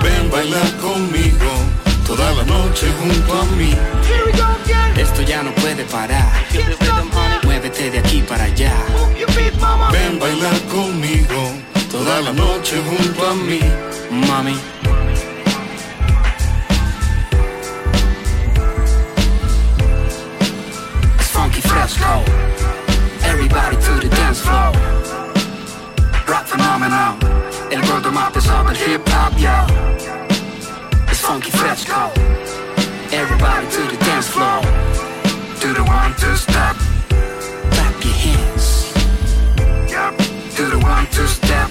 [0.02, 1.89] Ven, baila conmigo.
[2.10, 3.72] Toda la noche junto a mí.
[4.98, 6.28] Esto ya no puede parar.
[7.44, 8.74] Muévete de aquí para allá.
[9.92, 11.52] Ven, baila conmigo.
[11.92, 13.60] Toda la noche junto a mí.
[14.10, 14.58] Mami.
[21.20, 22.24] It's funky fresco.
[23.24, 24.74] Everybody to the dance floor.
[26.26, 27.20] Rock phenomenon.
[27.70, 30.39] El gordo más pesado del hip hop, yo.
[31.20, 32.12] It's funky fresco.
[33.12, 34.62] Everybody to the dance floor.
[35.60, 36.78] Do the one, two step.
[37.76, 38.94] Clap your hands.
[40.56, 41.70] Do the one, two step.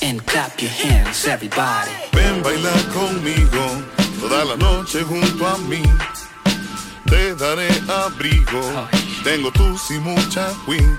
[0.00, 1.90] And clap your hands, everybody.
[2.14, 3.84] Ven, baila conmigo.
[4.18, 5.82] Toda la noche junto a mí.
[7.04, 8.62] Te daré abrigo.
[9.22, 10.96] Tengo tus y mucha weed.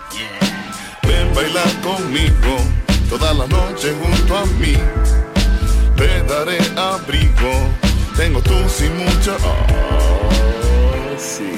[1.02, 2.58] Ven, baila conmigo.
[3.10, 4.78] Toda la noche junto a mí.
[6.02, 7.52] Te daré abrigo.
[8.18, 9.38] Tengo mucha.
[11.16, 11.52] Sí.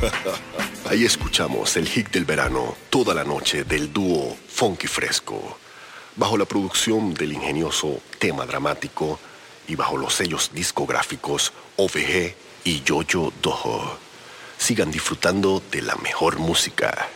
[0.88, 5.58] Ahí escuchamos el hit del verano, toda la noche del dúo Funky Fresco,
[6.14, 9.18] bajo la producción del ingenioso tema dramático
[9.66, 13.98] y bajo los sellos discográficos OVG y Yoyo Dojo.
[14.58, 17.08] Sigan disfrutando de la mejor música.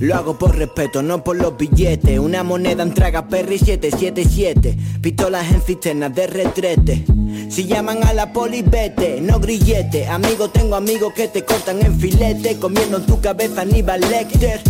[0.00, 2.18] Lo hago por respeto, no por los billetes.
[2.18, 4.76] Una moneda en traga Perry 777.
[5.00, 7.04] Pistolas en cisternas de retrete.
[7.48, 10.06] Si llaman a la poli, vete, no grillete.
[10.06, 12.58] Amigo, tengo amigos que te cortan en filete.
[12.58, 14.60] Comiendo en tu cabeza Aníbal Lecter.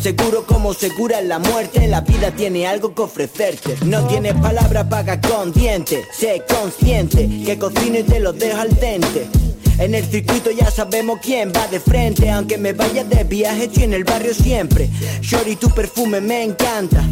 [0.00, 3.76] Seguro como segura la muerte, la vida tiene algo que ofrecerte.
[3.84, 6.06] No tienes palabra, paga con dientes.
[6.16, 9.26] Sé consciente que cocino y te lo dejo al dente.
[9.78, 13.84] En el circuito ya sabemos quién va de frente Aunque me vaya de viaje estoy
[13.84, 14.88] en el barrio siempre
[15.20, 17.02] Shorty tu perfume me encanta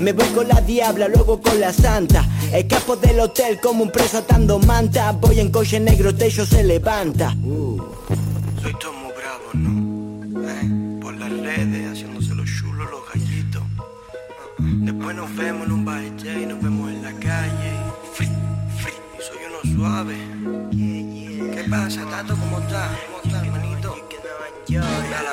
[0.00, 4.18] Me voy con la diabla, luego con la santa Escapo del hotel como un preso
[4.18, 7.34] atando manta Voy en coche negro, techo se levanta
[8.60, 10.48] Soy todo muy bravo, ¿no?
[10.48, 13.62] Eh, Por las redes, haciéndose los chulos, los gallitos.
[14.58, 17.72] Después nos vemos en un baile, y nos vemos en la calle.
[18.12, 18.28] Free,
[18.78, 18.92] free.
[19.18, 20.29] Soy uno suave.
[21.70, 22.22] ¿Qué pasa, la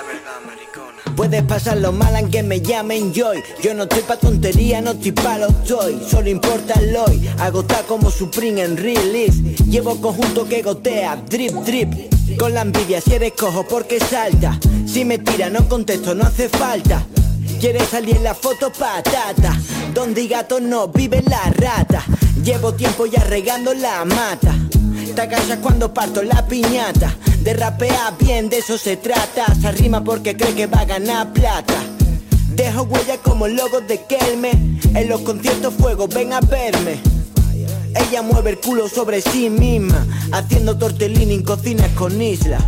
[0.03, 1.15] verdad, maricona.
[1.15, 3.43] Puedes pasarlo mal aunque me llamen Joy.
[3.63, 7.27] Yo no estoy pa' tontería, no estoy pa' los toy Solo importa el hoy.
[7.39, 9.41] Agotar como Supreme en release.
[9.65, 11.91] Llevo conjunto que gotea, drip drip.
[12.38, 14.59] Con la envidia si eres cojo porque salta.
[14.85, 17.03] Si me tira no contesto, no hace falta.
[17.59, 19.59] Quieres salir en la foto patata.
[19.91, 22.03] Donde gato no vive la rata.
[22.43, 24.66] Llevo tiempo ya regando la mata
[25.18, 27.11] Te agachas cuando parto la piñata.
[27.41, 29.47] De rapear bien, de eso se trata.
[29.59, 31.74] Se rima porque cree que va a ganar plata.
[32.53, 34.51] Dejo huella como logo de Kelme.
[34.93, 36.99] En los conciertos fuego, ven a verme.
[37.95, 42.59] Ella mueve el culo sobre sí misma Haciendo tortellini en cocinas con isla